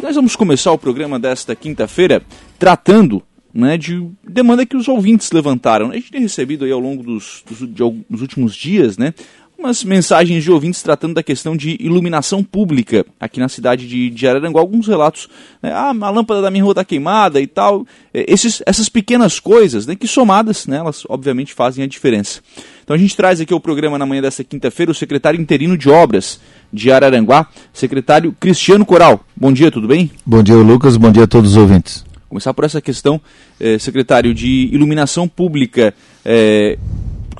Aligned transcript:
E 0.00 0.02
nós 0.02 0.16
vamos 0.16 0.34
começar 0.34 0.72
o 0.72 0.78
programa 0.78 1.18
desta 1.18 1.54
quinta-feira 1.54 2.22
tratando 2.58 3.22
né, 3.52 3.76
de 3.76 4.02
demanda 4.26 4.64
que 4.64 4.74
os 4.74 4.88
ouvintes 4.88 5.30
levantaram. 5.30 5.90
A 5.90 5.94
gente 5.94 6.10
tem 6.10 6.22
recebido 6.22 6.64
aí 6.64 6.72
ao 6.72 6.80
longo 6.80 7.02
dos, 7.02 7.44
dos, 7.46 7.68
dos 8.08 8.22
últimos 8.22 8.54
dias, 8.54 8.96
né, 8.96 9.12
umas 9.60 9.84
mensagens 9.84 10.42
de 10.42 10.50
ouvintes 10.50 10.82
tratando 10.82 11.14
da 11.14 11.22
questão 11.22 11.54
de 11.54 11.76
iluminação 11.78 12.42
pública 12.42 13.04
aqui 13.20 13.38
na 13.38 13.48
cidade 13.48 13.86
de, 13.86 14.08
de 14.08 14.26
Araranguá, 14.26 14.60
alguns 14.60 14.88
relatos, 14.88 15.28
né, 15.62 15.70
ah, 15.70 15.90
a 15.90 16.10
lâmpada 16.10 16.40
da 16.40 16.50
minha 16.50 16.64
rua 16.64 16.72
está 16.72 16.84
queimada 16.84 17.40
e 17.40 17.46
tal, 17.46 17.86
é, 18.12 18.24
Esses, 18.26 18.62
essas 18.64 18.88
pequenas 18.88 19.38
coisas, 19.38 19.86
né, 19.86 19.94
que 19.94 20.08
somadas, 20.08 20.66
né, 20.66 20.78
elas 20.78 21.04
obviamente 21.08 21.52
fazem 21.52 21.84
a 21.84 21.86
diferença. 21.86 22.40
Então 22.82 22.96
a 22.96 22.98
gente 22.98 23.14
traz 23.14 23.40
aqui 23.40 23.52
ao 23.52 23.60
programa 23.60 23.98
na 23.98 24.06
manhã 24.06 24.22
desta 24.22 24.42
quinta-feira 24.42 24.90
o 24.90 24.94
secretário 24.94 25.40
interino 25.40 25.76
de 25.76 25.90
obras 25.90 26.40
de 26.72 26.90
Araranguá, 26.90 27.46
secretário 27.72 28.34
Cristiano 28.40 28.86
Coral. 28.86 29.24
Bom 29.36 29.52
dia, 29.52 29.70
tudo 29.70 29.86
bem? 29.86 30.10
Bom 30.24 30.42
dia, 30.42 30.56
Lucas, 30.56 30.96
bom 30.96 31.12
dia 31.12 31.24
a 31.24 31.26
todos 31.26 31.50
os 31.50 31.56
ouvintes. 31.58 32.04
Começar 32.28 32.54
por 32.54 32.64
essa 32.64 32.80
questão, 32.80 33.20
eh, 33.58 33.78
secretário, 33.78 34.32
de 34.32 34.70
iluminação 34.72 35.28
pública. 35.28 35.92
Eh, 36.24 36.78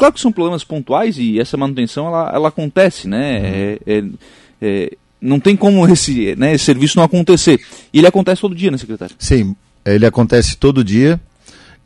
claro 0.01 0.15
que 0.15 0.21
são 0.21 0.33
problemas 0.33 0.65
pontuais 0.65 1.19
e 1.19 1.39
essa 1.39 1.59
manutenção 1.59 2.07
ela, 2.07 2.33
ela 2.35 2.49
acontece, 2.49 3.07
né? 3.07 3.39
Uhum. 3.39 3.45
É, 3.45 3.79
é, 3.87 4.05
é, 4.63 4.97
não 5.21 5.39
tem 5.39 5.55
como 5.55 5.87
esse, 5.87 6.35
né, 6.37 6.55
esse 6.55 6.65
serviço 6.65 6.97
não 6.97 7.05
acontecer. 7.05 7.61
E 7.93 7.99
ele 7.99 8.07
acontece 8.07 8.41
todo 8.41 8.55
dia, 8.55 8.71
né, 8.71 8.79
secretário? 8.79 9.15
Sim, 9.19 9.55
ele 9.85 10.07
acontece 10.07 10.57
todo 10.57 10.83
dia 10.83 11.21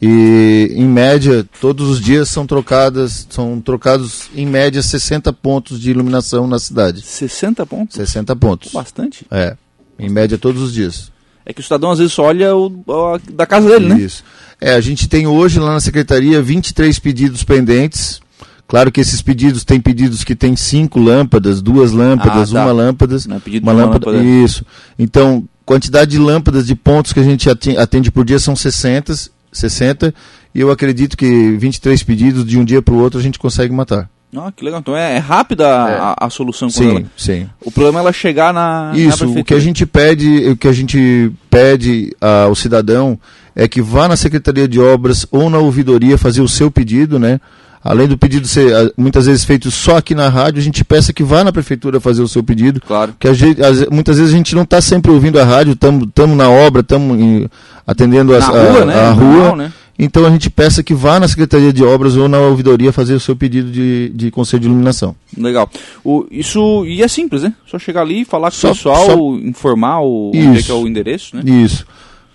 e 0.01 0.71
em 0.77 0.87
média 0.87 1.45
todos 1.61 1.89
os 1.89 2.01
dias 2.01 2.29
são 2.29 2.47
trocadas 2.47 3.27
são 3.31 3.61
trocados 3.61 4.29
em 4.35 4.45
média 4.45 4.83
60 4.83 5.33
pontos 5.33 5.81
de 5.81 5.89
iluminação 5.89 6.49
na 6.49 6.59
cidade 6.59 7.01
60 7.01 7.65
pontos 7.65 7.95
60 7.97 8.35
pontos 8.35 8.73
bastante 8.73 9.25
é 9.31 9.57
em 9.97 10.11
média 10.11 10.37
todos 10.37 10.61
os 10.61 10.75
dias 10.75 11.13
é 11.47 11.53
que 11.53 11.61
o 11.61 11.63
cidadão 11.63 11.93
às 11.93 12.01
vezes 12.01 12.19
olha 12.19 12.57
o, 12.57 12.83
o 12.85 13.19
da 13.33 13.47
casa 13.47 13.69
dele 13.69 13.87
né 13.87 14.01
isso 14.01 14.25
é, 14.61 14.75
a 14.75 14.81
gente 14.81 15.09
tem 15.09 15.27
hoje 15.27 15.59
lá 15.59 15.73
na 15.73 15.81
secretaria 15.81 16.41
23 16.43 16.99
pedidos 16.99 17.45
pendentes. 17.45 18.21
Claro 18.67 18.91
que 18.91 19.01
esses 19.01 19.21
pedidos 19.21 19.63
tem 19.63 19.81
pedidos 19.81 20.25
que 20.25 20.35
tem 20.35 20.57
cinco 20.57 20.99
lâmpadas, 20.99 21.61
duas 21.61 21.93
lâmpadas, 21.93 22.51
ah, 22.51 22.55
tá. 22.55 22.65
uma 22.65 22.73
lâmpada, 22.73 23.17
é 23.17 23.19
uma, 23.27 23.43
uma 23.63 23.73
lâmpada, 23.73 24.11
lâmpada. 24.11 24.25
Isso. 24.25 24.65
Então, 24.99 25.47
quantidade 25.67 26.13
de 26.13 26.19
lâmpadas 26.19 26.67
de 26.67 26.75
pontos 26.75 27.13
que 27.13 27.21
a 27.21 27.23
gente 27.23 27.49
atende 27.51 28.11
por 28.11 28.25
dia 28.25 28.39
são 28.39 28.57
60, 28.57 29.15
60 29.53 30.15
e 30.55 30.61
eu 30.61 30.71
acredito 30.71 31.17
que 31.17 31.57
23 31.57 32.03
pedidos 32.03 32.45
de 32.45 32.59
um 32.59 32.65
dia 32.65 32.81
para 32.81 32.95
o 32.95 32.99
outro 32.99 33.19
a 33.19 33.23
gente 33.23 33.39
consegue 33.39 33.73
matar. 33.73 34.09
Ah, 34.37 34.53
que 34.55 34.65
legal. 34.65 34.81
Então 34.81 34.97
é, 34.97 35.17
é 35.17 35.19
rápida 35.19 35.65
é. 35.65 35.69
A, 35.69 36.17
a, 36.23 36.31
solução 36.31 36.69
sim, 36.69 36.91
ela... 36.91 37.05
sim. 37.17 37.49
O 37.65 37.71
problema 37.71 38.01
é 38.01 38.03
ela 38.03 38.13
chegar 38.13 38.53
na 38.53 38.93
Isso, 38.95 39.27
na 39.27 39.41
o 39.41 39.45
que 39.45 39.55
a 39.55 39.61
gente 39.61 39.87
pede, 39.87 40.49
o 40.49 40.57
que 40.57 40.67
a 40.67 40.73
gente 40.73 41.31
pede 41.49 42.15
ao 42.21 42.55
cidadão 42.55 43.19
é 43.55 43.69
que 43.69 43.81
vá 43.81 44.09
na 44.09 44.17
Secretaria 44.17 44.67
de 44.67 44.81
Obras 44.81 45.27
ou 45.31 45.49
na 45.49 45.59
ouvidoria 45.59 46.19
fazer 46.19 46.41
o 46.41 46.49
seu 46.49 46.71
pedido, 46.71 47.19
né? 47.19 47.41
Além 47.83 48.09
do 48.09 48.17
pedido 48.17 48.49
ser 48.49 48.75
ah, 48.75 48.91
muitas 48.97 49.27
vezes 49.27 49.45
feito 49.45 49.71
só 49.71 49.99
aqui 49.99 50.15
na 50.15 50.31
rádio, 50.31 50.59
a 50.59 50.63
gente 50.63 50.83
peça 50.83 51.13
que 51.13 51.23
vá 51.23 51.45
na 51.45 51.53
prefeitura 51.53 52.01
fazer 52.01 52.23
o 52.23 52.29
seu 52.29 52.43
pedido. 52.43 52.81
Claro. 52.81 53.15
Que 53.19 53.29
a 53.29 53.35
gente, 53.35 53.61
muitas 53.91 54.17
vezes 54.17 54.33
a 54.33 54.37
gente 54.37 54.55
não 54.55 54.63
está 54.63 54.81
sempre 54.81 55.11
ouvindo 55.13 55.39
a 55.39 55.45
rádio, 55.45 55.75
estamos 55.75 56.37
na 56.37 56.49
obra, 56.49 56.81
estamos 56.81 57.47
atendendo 57.87 58.35
a, 58.35 58.41
rua, 58.41 58.83
a, 58.83 58.85
né? 58.87 58.95
a 58.95 59.11
rua. 59.11 59.57
Né? 59.57 59.73
Então 59.99 60.25
a 60.25 60.31
gente 60.31 60.49
peça 60.49 60.83
que 60.83 60.95
vá 60.95 61.21
na 61.21 61.29
Secretaria 61.29 61.75
de 61.75 61.85
Obras 61.85 62.17
ou 62.17 62.27
na 62.27 62.39
ouvidoria 62.39 62.91
fazer 62.91 63.15
o 63.15 63.21
seu 63.21 63.37
pedido 63.37 63.71
de, 63.71 64.09
de 64.15 64.31
conselho 64.31 64.63
de 64.63 64.67
iluminação. 64.67 65.15
Legal. 65.37 65.71
O, 66.03 66.27
isso 66.31 66.87
e 66.87 67.03
é 67.03 67.07
simples, 67.07 67.43
né? 67.43 67.53
Só 67.67 67.79
chegar 67.79 68.01
ali, 68.01 68.25
falar 68.25 68.51
com 68.51 68.57
só, 68.57 68.69
o 68.69 68.75
pessoal, 68.75 69.07
só... 69.07 69.37
informar 69.47 70.01
o, 70.01 70.33
onde 70.35 70.59
é 70.59 70.63
que 70.63 70.71
é 70.71 70.75
o 70.75 70.89
endereço, 70.89 71.37
né? 71.37 71.43
Isso 71.45 71.85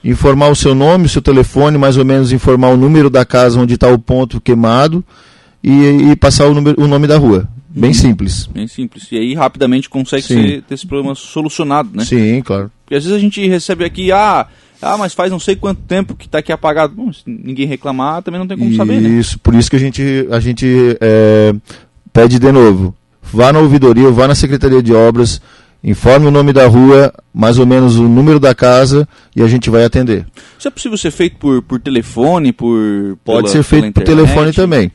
informar 0.03 0.50
o 0.50 0.55
seu 0.55 0.73
nome, 0.73 1.05
o 1.05 1.09
seu 1.09 1.22
telefone, 1.22 1.78
mais 1.78 1.97
ou 1.97 2.05
menos 2.05 2.31
informar 2.31 2.69
o 2.69 2.78
número 2.78 3.09
da 3.09 3.25
casa 3.25 3.59
onde 3.59 3.73
está 3.73 3.89
o 3.89 4.00
ponto 4.00 4.39
queimado 4.39 5.03
e, 5.64 6.11
e 6.11 6.16
passar 6.16 6.47
o, 6.47 6.53
número, 6.53 6.81
o, 6.81 6.88
nome 6.88 7.07
da 7.07 7.18
rua. 7.18 7.47
Bem 7.69 7.91
hum, 7.91 7.94
simples. 7.94 8.47
Bem 8.47 8.68
simples. 8.68 9.07
E 9.12 9.18
aí 9.18 9.34
rapidamente 9.34 9.90
consegue 9.90 10.24
ser, 10.24 10.62
ter 10.63 10.74
esse 10.74 10.88
problema 10.88 11.13
solucionado, 11.16 11.90
né? 11.94 12.03
Sim, 12.06 12.41
claro. 12.41 12.72
Porque 12.84 12.96
às 12.96 13.03
vezes 13.03 13.18
a 13.18 13.22
gente 13.22 13.46
recebe 13.47 13.85
aqui, 13.85 14.12
ah, 14.12 14.47
ah, 14.81 14.97
mas 14.97 15.13
faz 15.13 15.31
não 15.31 15.40
sei 15.40 15.56
quanto 15.56 15.81
tempo 15.81 16.16
que 16.16 16.25
está 16.25 16.40
aqui 16.40 16.51
apagado. 16.51 16.94
Bom, 16.95 17.12
se 17.12 17.22
ninguém 17.28 17.68
reclamar, 17.68 18.24
também 18.24 18.40
não 18.40 18.47
tem 18.47 18.57
como 18.57 18.74
saber, 18.75 19.01
né? 19.01 19.09
Isso, 19.09 19.38
por 19.40 19.53
isso 19.53 19.69
que 19.69 19.75
a 19.75 19.79
gente, 19.79 20.28
a 20.31 20.40
gente 20.40 20.97
é, 21.01 21.53
pede 22.13 22.40
de 22.40 22.51
novo. 22.51 22.95
Vá 23.22 23.53
na 23.53 23.59
ouvidoria, 23.59 24.09
vá 24.09 24.28
na 24.28 24.34
Secretaria 24.34 24.81
de 24.81 24.94
Obras, 24.94 25.41
informe 25.84 26.28
o 26.28 26.31
nome 26.31 26.51
da 26.51 26.67
rua, 26.67 27.13
mais 27.34 27.57
ou 27.57 27.66
menos 27.66 27.97
o 27.97 28.07
número 28.07 28.40
da 28.40 28.53
casa 28.53 29.07
e 29.35 29.41
a 29.41 29.47
gente 29.47 29.69
vai 29.69 29.84
atender. 29.85 30.25
Isso 30.57 30.67
é 30.67 30.72
possível 30.72 30.97
ser 30.97 31.12
feito 31.12 31.38
por, 31.38 31.62
por 31.62 31.79
telefone, 31.79 32.51
por 32.51 33.17
Pode 33.23 33.41
pela, 33.41 33.47
ser 33.47 33.63
feito 33.63 33.94
por 33.94 34.03
telefone 34.03 34.53
também 34.53 34.91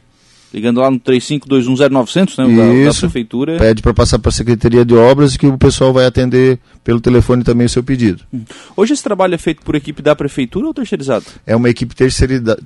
ligando 0.54 0.80
lá 0.80 0.88
no 0.88 1.00
35210900, 1.00 2.38
né, 2.38 2.46
Isso, 2.46 2.84
da, 2.84 2.92
da, 2.92 2.94
prefeitura. 3.00 3.56
Pede 3.58 3.82
para 3.82 3.92
passar 3.92 4.20
para 4.20 4.28
a 4.28 4.32
Secretaria 4.32 4.84
de 4.84 4.94
Obras 4.94 5.36
que 5.36 5.46
o 5.46 5.58
pessoal 5.58 5.92
vai 5.92 6.06
atender 6.06 6.60
pelo 6.84 7.00
telefone 7.00 7.42
também 7.42 7.66
o 7.66 7.68
seu 7.68 7.82
pedido. 7.82 8.22
Hum. 8.32 8.42
Hoje 8.76 8.92
esse 8.92 9.02
trabalho 9.02 9.34
é 9.34 9.38
feito 9.38 9.62
por 9.62 9.74
equipe 9.74 10.00
da 10.00 10.14
prefeitura 10.14 10.68
ou 10.68 10.72
terceirizado? 10.72 11.24
É 11.44 11.56
uma 11.56 11.68
equipe 11.68 11.92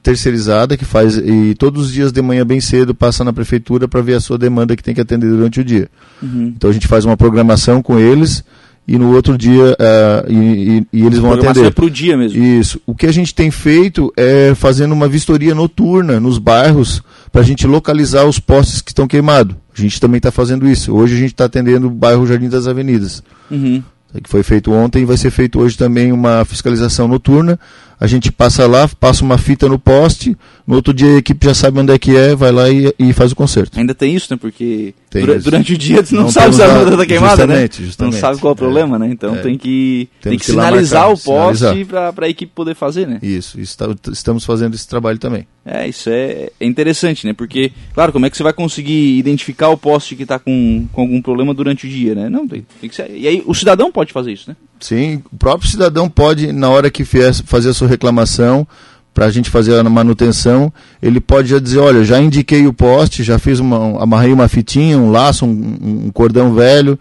terceirizada 0.03 0.77
que 0.77 0.85
faz 0.85 1.17
e 1.17 1.55
todos 1.55 1.87
os 1.87 1.93
dias 1.93 2.13
de 2.13 2.21
manhã 2.21 2.45
bem 2.45 2.61
cedo 2.61 2.95
passa 2.95 3.25
na 3.25 3.33
prefeitura 3.33 3.89
para 3.89 4.03
ver 4.03 4.15
a 4.15 4.21
sua 4.21 4.37
demanda 4.37 4.77
que 4.77 4.83
tem 4.83 4.95
que 4.95 5.01
atender 5.01 5.31
durante 5.31 5.61
o 5.61 5.65
dia. 5.65 5.89
Uhum. 6.23 6.53
Então 6.55 6.69
a 6.69 6.73
gente 6.73 6.87
faz 6.87 7.07
uma 7.07 7.17
programação 7.17 7.83
com 7.83 7.99
eles 7.99 8.45
e 8.89 8.97
no 8.97 9.15
outro 9.15 9.37
dia 9.37 9.77
uh, 9.79 10.33
e, 10.33 10.35
e, 10.35 10.87
e, 10.95 11.07
eles 11.07 11.19
vão 11.19 11.35
atender. 11.35 11.67
é 11.67 11.71
para 11.71 11.85
o 11.85 11.91
dia 11.91 12.17
mesmo. 12.17 12.43
Isso. 12.43 12.81
O 12.87 12.95
que 12.95 13.05
a 13.05 13.13
gente 13.13 13.35
tem 13.35 13.51
feito 13.51 14.11
é 14.17 14.55
fazendo 14.55 14.93
uma 14.93 15.07
vistoria 15.07 15.55
noturna 15.55 16.19
nos 16.19 16.39
bairros 16.39 17.03
para 17.31 17.43
a 17.43 17.45
gente 17.45 17.67
localizar 17.67 18.25
os 18.25 18.39
postes 18.39 18.81
que 18.81 18.91
estão 18.91 19.07
queimados. 19.07 19.55
A 19.77 19.81
gente 19.81 20.01
também 20.01 20.17
está 20.17 20.31
fazendo 20.31 20.67
isso. 20.67 20.95
Hoje 20.95 21.17
a 21.17 21.19
gente 21.19 21.33
está 21.33 21.45
atendendo 21.45 21.87
o 21.87 21.91
bairro 21.91 22.27
Jardim 22.27 22.49
das 22.49 22.67
Avenidas. 22.67 23.23
Uhum. 23.51 23.83
Que 24.23 24.31
foi 24.31 24.43
feito 24.43 24.73
ontem 24.73 25.03
e 25.03 25.05
vai 25.05 25.19
ser 25.19 25.31
feito 25.31 25.61
hoje 25.61 25.77
também 25.77 26.11
uma 26.11 26.43
fiscalização 26.47 27.07
noturna 27.07 27.61
a 28.01 28.07
gente 28.07 28.31
passa 28.31 28.67
lá, 28.67 28.89
passa 28.89 29.25
uma 29.25 29.37
fita 29.37 29.69
no 29.69 29.79
poste, 29.79 30.37
no 30.67 30.77
outro 30.77 30.95
dia 30.95 31.15
a 31.15 31.19
equipe 31.19 31.47
já 31.47 31.55
sabe 31.55 31.81
onde 31.81 31.93
é 31.93 31.99
que 31.99 32.17
é, 32.17 32.35
vai 32.35 32.53
lá 32.53 32.71
e, 32.71 32.93
e 32.99 33.13
faz 33.13 33.33
o 33.33 33.37
conserto. 33.37 33.79
Ainda 33.79 33.95
tem 33.95 34.15
isso, 34.15 34.29
né? 34.31 34.39
Porque 34.41 34.95
dura, 35.11 35.39
durante 35.41 35.73
o 35.73 35.79
dia 35.79 36.03
tu 36.03 36.15
não, 36.15 36.23
não 36.25 36.31
sabe 36.31 36.55
se 36.55 36.63
a 36.63 36.67
lâmpada 36.67 36.91
está 36.91 37.07
queimada, 37.07 37.37
justamente, 37.37 37.81
né? 37.81 37.87
Justamente. 37.87 38.15
Não 38.15 38.21
sabe 38.21 38.41
qual 38.41 38.51
é 38.51 38.53
o 38.53 38.57
problema, 38.57 38.97
é, 38.97 38.99
né? 39.01 39.09
Então 39.11 39.35
é. 39.35 39.41
tem 39.41 39.59
que, 39.59 40.09
tem 40.21 40.33
que, 40.33 40.39
que 40.39 40.45
sinalizar 40.45 41.11
o 41.11 41.19
poste 41.19 41.85
para 41.85 42.27
a 42.27 42.29
equipe 42.29 42.53
poder 42.55 42.75
fazer, 42.75 43.07
né? 43.07 43.19
Isso, 43.23 43.59
está, 43.61 43.87
estamos 44.13 44.45
fazendo 44.45 44.75
esse 44.75 44.87
trabalho 44.87 45.19
também. 45.19 45.47
É, 45.65 45.87
isso 45.87 46.09
é, 46.09 46.51
é, 46.59 46.67
interessante, 46.67 47.27
né? 47.27 47.33
Porque, 47.33 47.73
claro, 47.93 48.13
como 48.13 48.25
é 48.27 48.31
que 48.31 48.37
você 48.37 48.43
vai 48.43 48.53
conseguir 48.53 49.19
identificar 49.19 49.69
o 49.69 49.77
poste 49.77 50.17
que 50.17 50.23
está 50.23 50.39
com, 50.39 50.87
com 50.93 51.01
algum 51.03 51.21
problema 51.21 51.53
durante 51.53 51.87
o 51.87 51.91
dia, 51.91 52.15
né? 52.15 52.29
Não, 52.29 52.47
tem, 52.47 52.65
tem 52.81 52.89
que 52.89 52.97
ser. 52.97 53.11
E 53.11 53.27
aí 53.27 53.43
o 53.45 53.55
cidadão 53.55 53.93
pode 53.93 54.13
fazer 54.13 54.33
isso, 54.33 54.49
né? 54.49 54.57
Sim, 54.81 55.23
o 55.33 55.37
próprio 55.37 55.69
cidadão 55.69 56.09
pode, 56.09 56.53
na 56.53 56.69
hora 56.69 56.91
que 56.91 57.03
vier 57.03 57.35
fazer 57.35 57.71
a 57.71 57.75
sua 57.75 57.89
reclamação, 57.89 58.67
para 59.13 59.27
a 59.27 59.31
gente 59.31 59.51
fazer 59.51 59.75
a 59.75 59.83
manutenção, 59.83 60.73
ele 61.03 61.19
pode 61.19 61.49
já 61.49 61.59
dizer, 61.59 61.79
olha, 61.79 62.05
já 62.05 62.21
indiquei 62.21 62.67
o 62.69 62.73
poste, 62.73 63.25
já 63.25 63.37
fiz 63.39 63.59
uma, 63.59 64.01
amarrei 64.01 64.33
uma 64.33 64.47
fitinha, 64.47 64.97
um 64.97 65.11
laço, 65.11 65.45
um, 65.45 66.05
um 66.07 66.11
cordão 66.13 66.55
velho, 66.55 66.97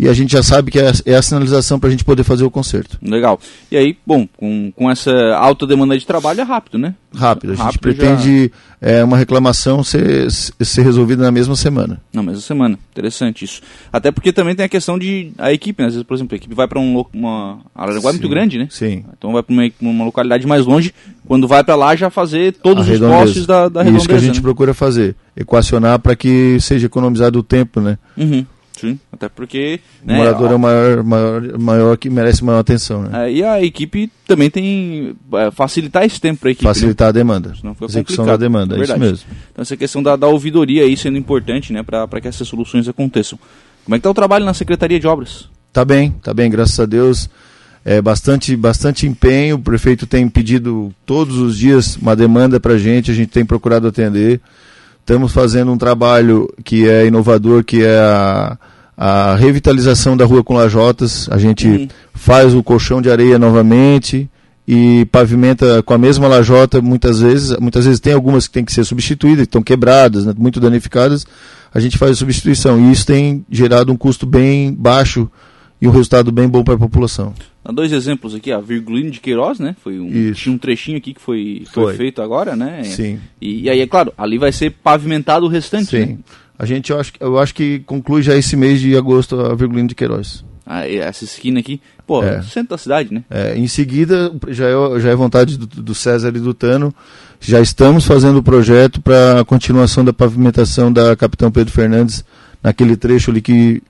e 0.00 0.08
a 0.08 0.14
gente 0.14 0.32
já 0.32 0.42
sabe 0.42 0.70
que 0.70 0.78
é, 0.78 0.90
é 1.04 1.14
a 1.14 1.20
sinalização 1.20 1.78
para 1.78 1.88
a 1.88 1.90
gente 1.90 2.06
poder 2.06 2.24
fazer 2.24 2.42
o 2.42 2.50
conserto. 2.50 2.96
Legal. 3.02 3.38
E 3.70 3.76
aí, 3.76 3.98
bom, 4.06 4.26
com, 4.34 4.72
com 4.74 4.90
essa 4.90 5.12
alta 5.36 5.66
demanda 5.66 5.98
de 5.98 6.06
trabalho 6.06 6.40
é 6.40 6.42
rápido, 6.42 6.78
né? 6.78 6.94
Rápido. 7.14 7.52
A 7.52 7.54
gente 7.54 7.64
rápido 7.64 7.80
pretende 7.82 8.50
já... 8.80 8.88
é, 8.88 9.04
uma 9.04 9.18
reclamação 9.18 9.84
ser, 9.84 10.30
ser 10.30 10.82
resolvida 10.84 11.22
na 11.22 11.30
mesma 11.30 11.54
semana. 11.54 12.00
Na 12.14 12.22
mesma 12.22 12.40
semana. 12.40 12.78
Interessante 12.90 13.44
isso. 13.44 13.60
Até 13.92 14.10
porque 14.10 14.32
também 14.32 14.54
tem 14.54 14.64
a 14.64 14.70
questão 14.70 14.98
de 14.98 15.32
a 15.36 15.52
equipe, 15.52 15.82
né? 15.82 15.88
Às 15.88 15.92
vezes, 15.92 16.06
por 16.06 16.14
exemplo, 16.14 16.34
a 16.34 16.36
equipe 16.36 16.54
vai 16.54 16.66
para 16.66 16.80
um, 16.80 17.04
uma 17.12 17.58
Araranguá 17.74 18.08
é 18.08 18.12
muito 18.14 18.28
grande, 18.28 18.56
né? 18.56 18.68
Sim. 18.70 19.04
Então 19.18 19.32
vai 19.32 19.42
para 19.42 19.52
uma, 19.52 19.70
uma 19.82 20.04
localidade 20.06 20.46
mais 20.46 20.64
longe. 20.64 20.94
Quando 21.26 21.46
vai 21.46 21.62
para 21.62 21.74
lá 21.74 21.94
já 21.94 22.08
fazer 22.08 22.54
todos 22.54 22.88
os 22.88 22.98
postes 22.98 23.44
da, 23.44 23.68
da 23.68 23.82
redondeza. 23.82 23.98
Isso 23.98 24.08
que 24.08 24.14
a 24.14 24.18
gente 24.18 24.36
né? 24.36 24.42
procura 24.42 24.72
fazer. 24.72 25.14
Equacionar 25.36 25.98
para 25.98 26.16
que 26.16 26.58
seja 26.58 26.86
economizado 26.86 27.38
o 27.38 27.42
tempo, 27.42 27.82
né? 27.82 27.98
Uhum. 28.16 28.46
Sim, 28.80 28.98
até 29.12 29.28
porque. 29.28 29.80
Né, 30.02 30.14
o 30.14 30.16
morador 30.16 30.50
é 30.50 30.54
o 30.54 30.58
maior, 30.58 31.04
maior, 31.04 31.58
maior 31.58 31.98
que 31.98 32.08
merece 32.08 32.42
maior 32.42 32.60
atenção. 32.60 33.02
Né? 33.02 33.26
É, 33.26 33.32
e 33.32 33.44
a 33.44 33.62
equipe 33.62 34.10
também 34.26 34.48
tem. 34.48 35.14
É, 35.34 35.50
facilitar 35.50 36.04
esse 36.04 36.20
tempo 36.20 36.40
para 36.40 36.48
a 36.48 36.52
equipe. 36.52 36.64
Facilitar 36.64 37.06
né? 37.06 37.10
a 37.10 37.12
demanda. 37.12 37.54
Senão 37.54 37.74
fica 37.74 37.86
Execução 37.86 38.24
da 38.24 38.36
demanda, 38.36 38.76
é, 38.76 38.80
é 38.80 38.82
isso 38.84 38.98
mesmo. 38.98 39.28
Então, 39.52 39.62
essa 39.62 39.76
questão 39.76 40.02
da, 40.02 40.16
da 40.16 40.26
ouvidoria 40.26 40.84
aí 40.84 40.96
sendo 40.96 41.18
importante 41.18 41.72
né, 41.72 41.82
para 41.82 42.20
que 42.20 42.28
essas 42.28 42.48
soluções 42.48 42.88
aconteçam. 42.88 43.38
Como 43.84 43.94
é 43.94 43.98
que 43.98 44.00
está 44.00 44.10
o 44.10 44.14
trabalho 44.14 44.44
na 44.44 44.54
Secretaria 44.54 44.98
de 44.98 45.06
Obras? 45.06 45.48
Tá 45.72 45.84
bem, 45.84 46.10
tá 46.22 46.32
bem, 46.32 46.50
graças 46.50 46.78
a 46.80 46.86
Deus. 46.86 47.28
É 47.84 48.00
bastante, 48.00 48.54
bastante 48.56 49.06
empenho. 49.06 49.56
O 49.56 49.60
prefeito 49.60 50.06
tem 50.06 50.28
pedido 50.28 50.92
todos 51.06 51.38
os 51.38 51.56
dias 51.58 51.96
uma 51.96 52.14
demanda 52.14 52.60
para 52.60 52.74
a 52.74 52.78
gente, 52.78 53.10
a 53.10 53.14
gente 53.14 53.30
tem 53.30 53.44
procurado 53.44 53.88
atender. 53.88 54.40
Estamos 55.00 55.32
fazendo 55.32 55.72
um 55.72 55.78
trabalho 55.78 56.48
que 56.62 56.88
é 56.88 57.06
inovador, 57.06 57.64
que 57.64 57.82
é 57.82 57.98
a 57.98 58.58
a 59.02 59.34
revitalização 59.34 60.14
da 60.14 60.26
rua 60.26 60.44
com 60.44 60.52
lajotas, 60.52 61.26
a 61.30 61.38
gente 61.38 61.66
uhum. 61.66 61.88
faz 62.12 62.54
o 62.54 62.62
colchão 62.62 63.00
de 63.00 63.10
areia 63.10 63.38
novamente 63.38 64.28
e 64.68 65.06
pavimenta 65.06 65.82
com 65.82 65.94
a 65.94 65.98
mesma 65.98 66.28
lajota 66.28 66.82
muitas 66.82 67.18
vezes, 67.18 67.56
muitas 67.58 67.86
vezes 67.86 67.98
tem 67.98 68.12
algumas 68.12 68.46
que 68.46 68.52
tem 68.52 68.62
que 68.62 68.74
ser 68.74 68.84
substituídas, 68.84 69.44
estão 69.44 69.62
quebradas, 69.62 70.26
né, 70.26 70.34
muito 70.36 70.60
danificadas, 70.60 71.26
a 71.72 71.80
gente 71.80 71.96
faz 71.96 72.10
a 72.12 72.14
substituição 72.14 72.78
e 72.78 72.92
isso 72.92 73.06
tem 73.06 73.42
gerado 73.50 73.90
um 73.90 73.96
custo 73.96 74.26
bem 74.26 74.70
baixo 74.70 75.30
e 75.80 75.88
um 75.88 75.90
resultado 75.90 76.30
bem 76.30 76.46
bom 76.46 76.62
para 76.62 76.74
a 76.74 76.78
população. 76.78 77.32
Há 77.64 77.72
dois 77.72 77.92
exemplos 77.92 78.34
aqui, 78.34 78.52
a 78.52 78.60
Virgulino 78.60 79.10
de 79.10 79.20
Queiroz, 79.20 79.58
né? 79.58 79.74
Foi 79.82 79.98
um, 79.98 80.32
tinha 80.32 80.54
um 80.54 80.58
trechinho 80.58 80.98
aqui 80.98 81.14
que 81.14 81.20
foi, 81.22 81.62
foi, 81.72 81.84
foi. 81.84 81.94
feito 81.94 82.20
agora, 82.20 82.54
né? 82.54 82.84
Sim. 82.84 83.18
E, 83.40 83.62
e, 83.62 83.70
aí, 83.70 83.80
é 83.80 83.86
claro, 83.86 84.12
ali 84.16 84.36
vai 84.36 84.52
ser 84.52 84.70
pavimentado 84.70 85.46
o 85.46 85.48
restante, 85.48 85.90
Sim. 85.90 85.98
Né? 86.04 86.18
A 86.60 86.66
gente, 86.66 86.92
eu 86.92 87.00
acho, 87.00 87.12
eu 87.18 87.38
acho 87.38 87.54
que 87.54 87.78
conclui 87.86 88.20
já 88.20 88.36
esse 88.36 88.54
mês 88.54 88.82
de 88.82 88.94
agosto 88.94 89.40
a 89.40 89.54
Virgulino 89.54 89.88
de 89.88 89.94
Queiroz. 89.94 90.44
Ah, 90.66 90.86
essa 90.86 91.24
esquina 91.24 91.58
aqui, 91.58 91.80
pô, 92.06 92.22
é. 92.22 92.42
centro 92.42 92.68
da 92.68 92.78
cidade, 92.78 93.14
né? 93.14 93.24
É, 93.30 93.56
em 93.56 93.66
seguida, 93.66 94.30
já 94.48 94.66
é, 94.68 95.00
já 95.00 95.08
é 95.08 95.16
vontade 95.16 95.56
do, 95.56 95.66
do 95.66 95.94
César 95.94 96.28
e 96.28 96.38
do 96.38 96.52
Tano, 96.52 96.94
já 97.40 97.62
estamos 97.62 98.04
fazendo 98.04 98.40
o 98.40 98.42
projeto 98.42 99.00
para 99.00 99.40
a 99.40 99.44
continuação 99.44 100.04
da 100.04 100.12
pavimentação 100.12 100.92
da 100.92 101.16
Capitão 101.16 101.50
Pedro 101.50 101.72
Fernandes, 101.72 102.22
naquele 102.62 102.94
trecho 102.94 103.30
ali 103.30 103.40
que 103.40 103.82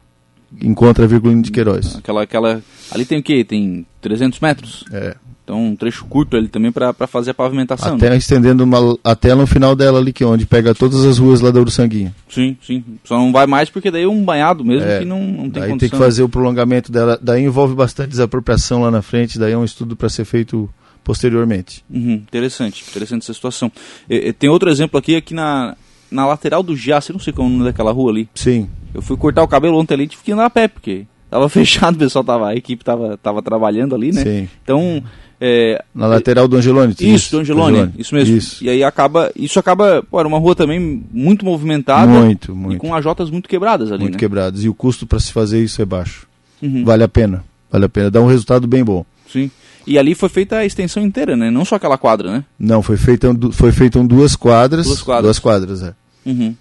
encontra 0.63 1.07
a 1.07 1.09
Virgulino 1.09 1.43
de 1.43 1.51
Queiroz. 1.51 1.97
Aquela, 1.97 2.23
aquela, 2.23 2.63
ali 2.93 3.05
tem 3.05 3.19
o 3.19 3.23
quê? 3.23 3.43
Tem 3.43 3.85
300 4.01 4.39
metros? 4.39 4.85
É. 4.93 5.17
Então 5.51 5.65
um 5.65 5.75
trecho 5.75 6.05
curto 6.05 6.37
ali 6.37 6.47
também 6.47 6.71
para 6.71 6.95
fazer 7.09 7.33
a 7.33 7.35
pavimentação. 7.35 7.97
Até 7.97 8.09
né? 8.09 8.17
estendendo 8.17 8.63
uma, 8.63 8.97
até 9.03 9.35
no 9.35 9.49
final 9.49 9.75
dela 9.75 9.99
ali, 9.99 10.13
que 10.13 10.23
é 10.23 10.27
onde 10.27 10.47
pega 10.47 10.73
todas 10.73 11.05
as 11.05 11.19
ruas 11.19 11.41
lá 11.41 11.51
da 11.51 11.59
Uruçanguinha. 11.59 12.15
Sim, 12.29 12.57
sim. 12.65 12.85
Só 13.05 13.19
não 13.19 13.33
vai 13.33 13.49
mais 13.49 13.69
porque 13.69 13.91
daí 13.91 14.05
é 14.05 14.09
um 14.09 14.25
banhado 14.25 14.65
mesmo 14.65 14.89
é, 14.89 15.01
que 15.01 15.05
não, 15.05 15.21
não 15.21 15.51
tem 15.51 15.63
daí 15.63 15.71
condição. 15.71 15.79
tem 15.79 15.91
que 15.91 15.97
fazer 15.97 16.23
o 16.23 16.29
prolongamento 16.29 16.93
dela. 16.93 17.19
Daí 17.21 17.43
envolve 17.43 17.75
bastante 17.75 18.11
desapropriação 18.11 18.83
lá 18.83 18.93
na 18.93 19.03
frente, 19.03 19.41
daí 19.41 19.53
é 19.53 19.59
um 19.59 19.65
estudo 19.65 19.97
para 19.97 20.09
ser 20.09 20.25
feito 20.25 20.71
posteriormente. 21.03 21.85
Uhum, 21.91 22.13
interessante, 22.13 22.85
interessante 22.89 23.23
essa 23.23 23.35
situação. 23.35 23.73
E, 24.09 24.29
e, 24.29 24.33
tem 24.33 24.49
outro 24.49 24.71
exemplo 24.71 25.01
aqui, 25.01 25.17
aqui 25.17 25.35
na, 25.35 25.77
na 26.09 26.29
lateral 26.29 26.63
do 26.63 26.77
Jace, 26.77 27.13
não 27.13 27.19
sei 27.19 27.33
como 27.33 27.49
é 27.49 27.51
o 27.51 27.53
nome 27.55 27.65
daquela 27.65 27.91
rua 27.91 28.13
ali. 28.13 28.29
Sim. 28.37 28.69
Eu 28.95 29.03
fui 29.03 29.17
cortar 29.17 29.43
o 29.43 29.49
cabelo 29.49 29.77
ontem 29.77 29.95
ali 29.95 30.05
e 30.05 30.09
tive 30.09 30.23
que 30.23 30.31
andar 30.31 30.47
a 30.47 30.51
pé, 30.51 30.69
porque 30.69 31.07
tava 31.29 31.49
fechado, 31.51 31.97
o 31.97 31.99
pessoal 31.99 32.25
tava, 32.25 32.49
a 32.49 32.55
equipe 32.55 32.85
tava, 32.85 33.17
tava 33.17 33.43
trabalhando 33.43 33.97
ali, 33.97 34.13
né? 34.13 34.23
Sim. 34.23 34.49
Então, 34.63 35.03
é, 35.41 35.83
Na 35.95 36.07
lateral 36.07 36.47
do 36.47 36.57
Angelone? 36.57 36.95
Isso, 37.01 37.31
do 37.31 37.41
Angelone, 37.41 37.79
Angelone, 37.79 37.95
isso 37.99 38.15
mesmo. 38.15 38.37
Isso. 38.37 38.63
E 38.63 38.69
aí 38.69 38.85
acaba, 38.85 39.33
isso 39.35 39.59
acaba, 39.59 40.03
pô, 40.03 40.19
era 40.21 40.29
uma 40.29 40.39
rua 40.39 40.55
também 40.55 41.03
muito 41.11 41.45
movimentada. 41.47 42.11
Muito, 42.11 42.55
muito. 42.55 42.77
E 42.77 42.79
com 42.79 42.95
as 42.95 43.03
jotas 43.03 43.31
muito 43.31 43.49
quebradas 43.49 43.91
ali, 43.91 44.03
Muito 44.03 44.15
né? 44.15 44.19
quebradas. 44.19 44.63
E 44.63 44.69
o 44.69 44.75
custo 44.75 45.07
para 45.07 45.19
se 45.19 45.33
fazer 45.33 45.63
isso 45.63 45.81
é 45.81 45.85
baixo. 45.87 46.27
Uhum. 46.61 46.85
Vale 46.85 47.05
a 47.05 47.09
pena, 47.09 47.43
vale 47.71 47.87
a 47.87 47.89
pena. 47.89 48.11
Dá 48.11 48.21
um 48.21 48.27
resultado 48.27 48.67
bem 48.67 48.85
bom. 48.85 49.05
Sim. 49.33 49.51
E 49.87 49.99
ali 49.99 50.15
foi 50.15 50.29
feita 50.29 50.59
a 50.59 50.67
extensão 50.67 51.03
inteira, 51.03 51.35
né? 51.37 51.51
Não 51.51 51.65
só 51.65 51.77
aquela 51.77 51.97
quadra, 51.97 52.31
né? 52.31 52.45
Não, 52.59 52.83
foi 52.83 52.99
feita 52.99 53.35
foi 53.53 53.73
feito 53.73 54.03
duas 54.05 54.37
quadras. 54.37 54.87
Duas 54.87 55.03
quadras. 55.03 55.25
Duas 55.25 55.39
quadras, 55.39 55.83
é. 55.83 55.95
Uhum. 56.27 56.55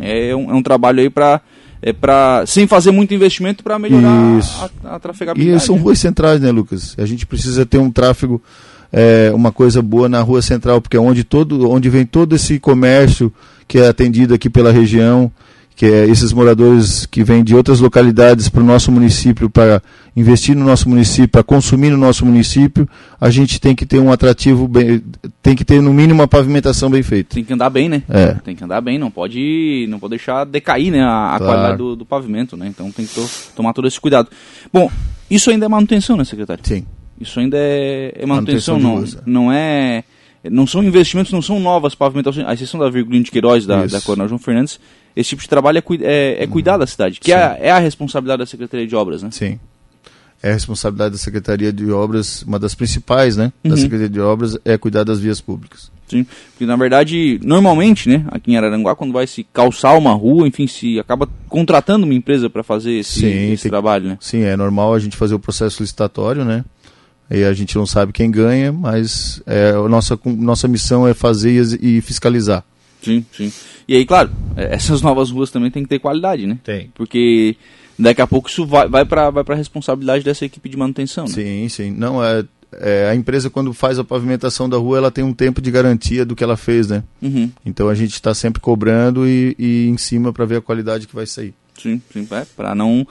É, 0.00 0.34
um, 0.34 0.50
é 0.50 0.54
um 0.54 0.62
trabalho 0.62 1.00
aí 1.00 1.10
para 1.10 1.40
é 1.82 1.92
para 1.92 2.44
sem 2.46 2.66
fazer 2.66 2.90
muito 2.90 3.14
investimento 3.14 3.62
para 3.62 3.78
melhorar 3.78 4.38
Isso. 4.38 4.70
a, 4.84 4.96
a 4.96 4.98
trafegabilidade. 4.98 5.62
E 5.62 5.66
são 5.66 5.76
né? 5.76 5.82
ruas 5.82 5.98
centrais, 5.98 6.40
né, 6.40 6.50
Lucas? 6.50 6.94
A 6.98 7.06
gente 7.06 7.26
precisa 7.26 7.64
ter 7.66 7.78
um 7.78 7.90
tráfego 7.90 8.42
é, 8.92 9.30
uma 9.34 9.52
coisa 9.52 9.82
boa 9.82 10.08
na 10.08 10.20
rua 10.20 10.42
central, 10.42 10.80
porque 10.80 10.96
é 10.96 11.00
onde, 11.00 11.24
todo, 11.24 11.70
onde 11.70 11.88
vem 11.88 12.06
todo 12.06 12.34
esse 12.34 12.58
comércio 12.58 13.32
que 13.68 13.78
é 13.78 13.88
atendido 13.88 14.32
aqui 14.32 14.48
pela 14.48 14.70
região, 14.70 15.30
que 15.76 15.84
é 15.84 16.06
esses 16.06 16.32
moradores 16.32 17.04
que 17.04 17.22
vêm 17.22 17.44
de 17.44 17.54
outras 17.54 17.80
localidades 17.80 18.48
para 18.48 18.62
o 18.62 18.64
nosso 18.64 18.90
município, 18.90 19.50
para 19.50 19.82
investir 20.16 20.56
no 20.56 20.64
nosso 20.64 20.88
município, 20.88 21.28
para 21.28 21.42
consumir 21.42 21.90
no 21.90 21.98
nosso 21.98 22.24
município, 22.24 22.88
a 23.20 23.28
gente 23.28 23.60
tem 23.60 23.76
que 23.76 23.84
ter 23.84 23.98
um 23.98 24.10
atrativo, 24.10 24.66
bem, 24.66 25.02
tem 25.42 25.54
que 25.54 25.66
ter 25.66 25.82
no 25.82 25.92
mínimo 25.92 26.22
uma 26.22 26.26
pavimentação 26.26 26.88
bem 26.88 27.02
feita. 27.02 27.34
Tem 27.34 27.44
que 27.44 27.52
andar 27.52 27.68
bem, 27.68 27.90
né? 27.90 28.02
É. 28.08 28.32
Tem 28.42 28.56
que 28.56 28.64
andar 28.64 28.80
bem, 28.80 28.98
não 28.98 29.10
pode, 29.10 29.86
não 29.90 29.98
pode 29.98 30.12
deixar 30.12 30.44
decair 30.44 30.90
né, 30.90 31.02
a, 31.02 31.34
a 31.34 31.38
claro. 31.38 31.44
qualidade 31.44 31.76
do, 31.76 31.94
do, 31.94 32.06
pavimento, 32.06 32.56
né? 32.56 32.66
Então 32.68 32.90
tem 32.90 33.04
que 33.04 33.14
to, 33.14 33.28
tomar 33.54 33.74
todo 33.74 33.86
esse 33.86 34.00
cuidado. 34.00 34.30
Bom, 34.72 34.90
isso 35.30 35.50
ainda 35.50 35.66
é 35.66 35.68
manutenção, 35.68 36.16
né, 36.16 36.24
secretário? 36.24 36.66
Sim. 36.66 36.86
Isso 37.20 37.38
ainda 37.38 37.58
é, 37.58 38.14
é 38.16 38.24
manutenção, 38.24 38.80
manutenção 38.80 39.22
não, 39.26 39.44
não 39.44 39.52
é 39.52 40.04
não 40.50 40.66
são 40.66 40.82
investimentos, 40.82 41.32
não 41.32 41.42
são 41.42 41.60
novas 41.60 41.94
pavimentações, 41.94 42.46
a 42.46 42.54
exceção 42.54 42.80
da 42.80 42.88
Virgulino 42.88 43.24
de 43.24 43.30
Queiroz, 43.30 43.66
da, 43.66 43.84
da 43.84 44.00
Coronel 44.00 44.28
João 44.28 44.38
Fernandes, 44.38 44.78
esse 45.16 45.30
tipo 45.30 45.42
de 45.42 45.48
trabalho 45.48 45.78
é, 45.78 45.82
é, 46.02 46.42
é 46.44 46.46
cuidar 46.46 46.76
da 46.76 46.86
cidade, 46.86 47.18
que 47.18 47.32
é 47.32 47.36
a, 47.36 47.56
é 47.58 47.70
a, 47.70 47.78
responsabilidade 47.78 48.40
da 48.40 48.46
Secretaria 48.46 48.86
de 48.86 48.94
Obras, 48.94 49.22
né? 49.22 49.30
Sim. 49.32 49.58
É 50.42 50.50
a 50.50 50.52
responsabilidade 50.52 51.12
da 51.12 51.18
Secretaria 51.18 51.72
de 51.72 51.90
Obras, 51.90 52.42
uma 52.42 52.58
das 52.58 52.74
principais, 52.74 53.36
né? 53.36 53.50
Uhum. 53.64 53.70
Da 53.70 53.76
Secretaria 53.78 54.10
de 54.10 54.20
Obras 54.20 54.58
é 54.62 54.76
cuidar 54.76 55.04
das 55.04 55.18
vias 55.18 55.40
públicas. 55.40 55.90
Sim, 56.06 56.24
porque 56.50 56.66
na 56.66 56.76
verdade, 56.76 57.40
normalmente, 57.42 58.08
né, 58.08 58.24
aqui 58.28 58.52
em 58.52 58.56
Araranguá, 58.56 58.94
quando 58.94 59.12
vai 59.12 59.26
se 59.26 59.42
calçar 59.42 59.96
uma 59.98 60.12
rua, 60.12 60.46
enfim, 60.46 60.66
se 60.66 61.00
acaba 61.00 61.28
contratando 61.48 62.04
uma 62.04 62.14
empresa 62.14 62.48
para 62.48 62.62
fazer 62.62 62.92
esse, 62.92 63.20
sim, 63.20 63.52
esse 63.52 63.68
trabalho, 63.68 64.10
né? 64.10 64.18
Sim, 64.20 64.42
é 64.42 64.56
normal 64.56 64.94
a 64.94 64.98
gente 65.00 65.16
fazer 65.16 65.34
o 65.34 65.38
processo 65.38 65.82
licitatório, 65.82 66.44
né? 66.44 66.64
E 67.28 67.42
a 67.42 67.52
gente 67.52 67.74
não 67.74 67.86
sabe 67.86 68.12
quem 68.12 68.30
ganha, 68.30 68.72
mas 68.72 69.42
é, 69.46 69.70
a 69.70 69.88
nossa, 69.88 70.16
nossa 70.24 70.68
missão 70.68 71.08
é 71.08 71.14
fazer 71.14 71.76
e 71.80 72.00
fiscalizar. 72.00 72.62
Sim, 73.02 73.24
sim. 73.32 73.52
E 73.86 73.94
aí, 73.94 74.04
claro, 74.04 74.30
é, 74.56 74.74
essas 74.74 75.02
novas 75.02 75.30
ruas 75.30 75.50
também 75.50 75.70
tem 75.70 75.82
que 75.82 75.88
ter 75.88 75.98
qualidade, 75.98 76.46
né? 76.46 76.58
Tem. 76.64 76.90
Porque 76.94 77.56
daqui 77.98 78.20
a 78.20 78.26
pouco 78.26 78.48
isso 78.48 78.66
vai, 78.66 78.88
vai 78.88 79.04
para 79.04 79.30
vai 79.30 79.44
a 79.46 79.54
responsabilidade 79.54 80.24
dessa 80.24 80.44
equipe 80.44 80.68
de 80.68 80.76
manutenção, 80.76 81.24
né? 81.24 81.30
Sim, 81.30 81.68
sim. 81.68 81.90
Não, 81.90 82.22
é, 82.22 82.44
é, 82.74 83.08
a 83.10 83.14
empresa 83.14 83.48
quando 83.48 83.72
faz 83.72 83.98
a 83.98 84.04
pavimentação 84.04 84.68
da 84.68 84.76
rua, 84.76 84.98
ela 84.98 85.10
tem 85.10 85.24
um 85.24 85.32
tempo 85.32 85.60
de 85.60 85.70
garantia 85.70 86.24
do 86.24 86.34
que 86.34 86.44
ela 86.44 86.56
fez, 86.56 86.88
né? 86.88 87.02
Uhum. 87.22 87.50
Então 87.64 87.88
a 87.88 87.94
gente 87.94 88.12
está 88.12 88.34
sempre 88.34 88.60
cobrando 88.60 89.26
e, 89.26 89.54
e 89.58 89.86
em 89.88 89.96
cima 89.96 90.32
para 90.32 90.44
ver 90.44 90.56
a 90.56 90.62
qualidade 90.62 91.06
que 91.06 91.14
vai 91.14 91.26
sair. 91.26 91.54
Sim, 91.80 92.00
sim. 92.12 92.26
É, 92.30 92.44
para 92.56 92.74
não 92.74 93.06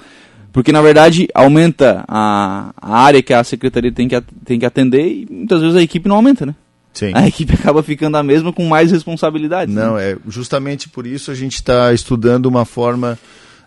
porque, 0.55 0.71
na 0.71 0.81
verdade, 0.81 1.27
aumenta 1.33 2.05
a, 2.07 2.71
a 2.77 2.97
área 2.97 3.21
que 3.21 3.33
a 3.33 3.43
secretaria 3.43 3.91
tem 3.91 4.07
que, 4.07 4.21
tem 4.45 4.57
que 4.57 4.65
atender 4.65 5.05
e 5.05 5.27
muitas 5.29 5.59
vezes 5.59 5.75
a 5.75 5.81
equipe 5.81 6.07
não 6.07 6.15
aumenta, 6.15 6.45
né? 6.45 6.55
Sim. 6.95 7.11
A 7.13 7.27
equipe 7.27 7.53
acaba 7.53 7.83
ficando 7.83 8.15
a 8.15 8.23
mesma 8.23 8.51
com 8.51 8.65
mais 8.65 8.89
responsabilidades. 8.89 9.75
Não, 9.75 9.95
né? 9.95 10.11
é 10.11 10.17
justamente 10.27 10.89
por 10.89 11.05
isso 11.05 11.29
a 11.29 11.35
gente 11.35 11.55
está 11.55 11.93
estudando 11.93 12.45
uma 12.45 12.63
forma 12.63 13.19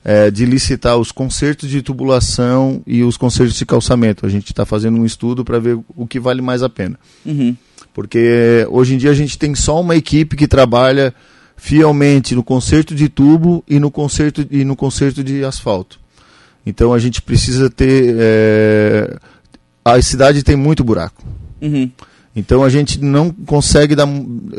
é, 0.02 0.30
de 0.30 0.46
licitar 0.46 0.96
os 0.96 1.12
consertos 1.12 1.68
de 1.68 1.82
tubulação 1.82 2.82
e 2.86 3.04
os 3.04 3.18
consertos 3.18 3.54
de 3.56 3.66
calçamento. 3.66 4.24
A 4.24 4.28
gente 4.30 4.50
está 4.50 4.64
fazendo 4.64 4.98
um 4.98 5.04
estudo 5.04 5.44
para 5.44 5.58
ver 5.58 5.78
o 5.94 6.06
que 6.06 6.18
vale 6.18 6.40
mais 6.40 6.62
a 6.62 6.68
pena. 6.70 6.98
Uhum. 7.26 7.54
Porque 7.92 8.66
hoje 8.70 8.94
em 8.94 8.96
dia 8.98 9.10
a 9.10 9.14
gente 9.14 9.38
tem 9.38 9.54
só 9.54 9.78
uma 9.80 9.94
equipe 9.94 10.34
que 10.34 10.48
trabalha 10.48 11.14
fielmente 11.54 12.34
no 12.34 12.42
conserto 12.42 12.94
de 12.94 13.08
tubo 13.08 13.62
e 13.68 13.78
no 13.78 13.90
conserto, 13.90 14.46
e 14.50 14.64
no 14.64 14.74
conserto 14.74 15.22
de 15.22 15.44
asfalto. 15.44 16.00
Então 16.64 16.94
a 16.94 16.98
gente 16.98 17.20
precisa 17.20 17.68
ter. 17.68 18.14
É... 18.18 19.16
A 19.84 20.00
cidade 20.00 20.42
tem 20.42 20.56
muito 20.56 20.84
buraco. 20.84 21.22
Uhum. 21.60 21.90
Então 22.38 22.62
a 22.62 22.68
gente 22.68 23.02
não 23.02 23.30
consegue 23.30 23.96
dar. 23.96 24.06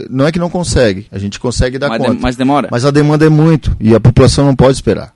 Não 0.10 0.28
é 0.28 0.32
que 0.32 0.38
não 0.38 0.50
consegue, 0.50 1.08
a 1.10 1.18
gente 1.18 1.40
consegue 1.40 1.78
dar 1.80 1.88
mas 1.88 2.00
conta. 2.00 2.16
De, 2.16 2.22
mas 2.22 2.36
demora. 2.36 2.68
Mas 2.70 2.84
a 2.84 2.92
demanda 2.92 3.26
é 3.26 3.30
muito 3.30 3.76
e 3.80 3.96
a 3.96 4.00
população 4.00 4.46
não 4.46 4.56
pode 4.56 4.74
esperar. 4.74 5.14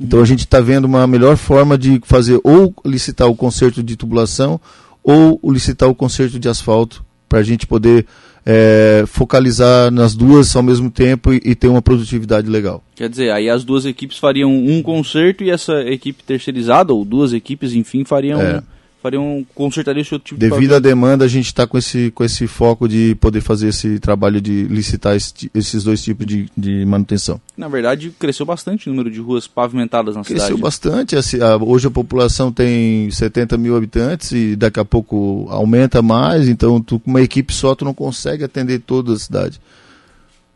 Então 0.00 0.20
a 0.20 0.24
gente 0.24 0.40
está 0.40 0.58
vendo 0.58 0.86
uma 0.86 1.06
melhor 1.06 1.36
forma 1.36 1.76
de 1.76 2.00
fazer 2.04 2.40
ou 2.42 2.74
licitar 2.84 3.28
o 3.28 3.36
conserto 3.36 3.82
de 3.82 3.96
tubulação 3.96 4.58
ou 5.04 5.38
licitar 5.44 5.88
o 5.90 5.94
conserto 5.94 6.38
de 6.38 6.48
asfalto 6.48 7.04
para 7.28 7.40
a 7.40 7.42
gente 7.42 7.66
poder 7.66 8.06
é, 8.44 9.04
focalizar 9.06 9.90
nas 9.90 10.14
duas 10.14 10.54
ao 10.56 10.62
mesmo 10.62 10.90
tempo 10.90 11.34
e, 11.34 11.40
e, 11.44 11.54
ter 11.54 11.68
uma 11.68 11.82
produtividade 11.82 12.48
legal. 12.48 12.82
Quer 12.94 13.08
dizer, 13.10 13.30
aí 13.30 13.50
as 13.50 13.64
duas 13.64 13.84
equipes 13.84 14.18
fariam 14.18 14.50
um 14.50 14.82
conserto 14.82 15.44
e 15.44 15.50
essa 15.50 15.80
equipe 15.82 16.22
terceirizada, 16.22 16.94
ou 16.94 17.04
duas 17.04 17.32
equipes, 17.32 17.74
enfim, 17.74 18.04
fariam. 18.04 18.40
É 18.40 18.62
fariam 19.02 19.46
consertaria 19.54 20.02
esse 20.02 20.14
outro 20.14 20.28
tipo 20.28 20.40
Devido 20.40 20.74
à 20.74 20.78
demanda, 20.78 21.24
a 21.24 21.28
gente 21.28 21.46
está 21.46 21.66
com 21.66 21.78
esse, 21.78 22.10
com 22.10 22.24
esse 22.24 22.46
foco 22.46 22.88
de 22.88 23.14
poder 23.16 23.40
fazer 23.40 23.68
esse 23.68 23.98
trabalho 23.98 24.40
de 24.40 24.64
licitar 24.64 25.14
esse, 25.14 25.50
esses 25.54 25.84
dois 25.84 26.02
tipos 26.02 26.26
de, 26.26 26.50
de 26.56 26.84
manutenção. 26.84 27.40
Na 27.56 27.68
verdade, 27.68 28.12
cresceu 28.18 28.44
bastante 28.44 28.88
o 28.88 28.90
número 28.90 29.10
de 29.10 29.20
ruas 29.20 29.46
pavimentadas 29.46 30.16
na 30.16 30.22
cresceu 30.22 30.36
cidade. 30.36 30.52
Cresceu 30.52 30.62
bastante. 30.62 31.16
Assim, 31.16 31.38
hoje 31.60 31.86
a 31.86 31.90
população 31.90 32.50
tem 32.50 33.10
70 33.10 33.56
mil 33.56 33.76
habitantes 33.76 34.32
e 34.32 34.56
daqui 34.56 34.80
a 34.80 34.84
pouco 34.84 35.46
aumenta 35.50 36.02
mais, 36.02 36.48
então 36.48 36.80
tu, 36.80 36.98
com 36.98 37.10
uma 37.10 37.22
equipe 37.22 37.52
só 37.52 37.74
tu 37.74 37.84
não 37.84 37.94
consegue 37.94 38.44
atender 38.44 38.80
toda 38.80 39.12
a 39.12 39.18
cidade. 39.18 39.60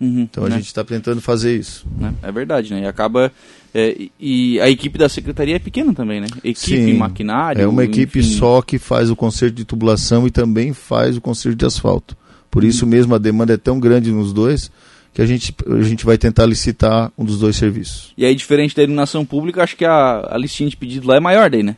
Uhum, 0.00 0.23
então 0.23 0.47
a 0.47 0.49
né? 0.49 0.57
gente 0.57 0.66
está 0.66 0.83
tentando 0.83 1.21
fazer 1.21 1.57
isso. 1.59 1.87
Né? 1.99 2.14
É 2.23 2.33
verdade, 2.33 2.73
né? 2.73 2.83
E 2.83 2.87
acaba. 2.87 3.30
É, 3.75 3.97
e 4.19 4.59
a 4.61 4.69
equipe 4.71 4.99
da 4.99 5.09
secretaria 5.09 5.57
é 5.57 5.59
pequena 5.59 5.92
também, 5.92 6.21
né? 6.21 6.26
Equipe, 6.42 6.54
Sim, 6.85 6.95
maquinário. 6.95 7.61
É 7.62 7.66
uma 7.69 7.85
equipe 7.85 8.19
enfim. 8.21 8.28
só 8.38 8.62
que 8.62 8.78
faz 8.78 9.11
o 9.11 9.16
conserto 9.16 9.54
de 9.54 9.64
tubulação 9.64 10.26
e 10.26 10.30
também 10.30 10.73
faz 10.73 11.16
o 11.16 11.21
conserto 11.21 11.57
de 11.57 11.66
asfalto. 11.66 12.16
Por 12.50 12.62
Uhum. 12.64 12.69
isso 12.69 12.87
mesmo 12.87 13.14
a 13.14 13.19
demanda 13.19 13.52
é 13.52 13.57
tão 13.57 13.78
grande 13.78 14.11
nos 14.11 14.33
dois 14.33 14.71
que 15.12 15.21
a 15.21 15.26
gente, 15.26 15.54
a 15.69 15.83
gente 15.83 16.04
vai 16.07 16.16
tentar 16.16 16.47
licitar 16.47 17.12
um 17.19 17.25
dos 17.25 17.38
dois 17.38 17.57
serviços. 17.57 18.12
E 18.16 18.25
aí, 18.25 18.35
diferente 18.35 18.75
da 18.75 18.83
iluminação 18.83 19.25
pública, 19.25 19.62
acho 19.62 19.76
que 19.76 19.85
a, 19.85 20.28
a 20.35 20.38
listinha 20.38 20.71
de 20.71 20.76
pedido 20.76 21.07
lá 21.07 21.16
é 21.16 21.21
maior 21.21 21.50
daí, 21.50 21.62
né? 21.62 21.76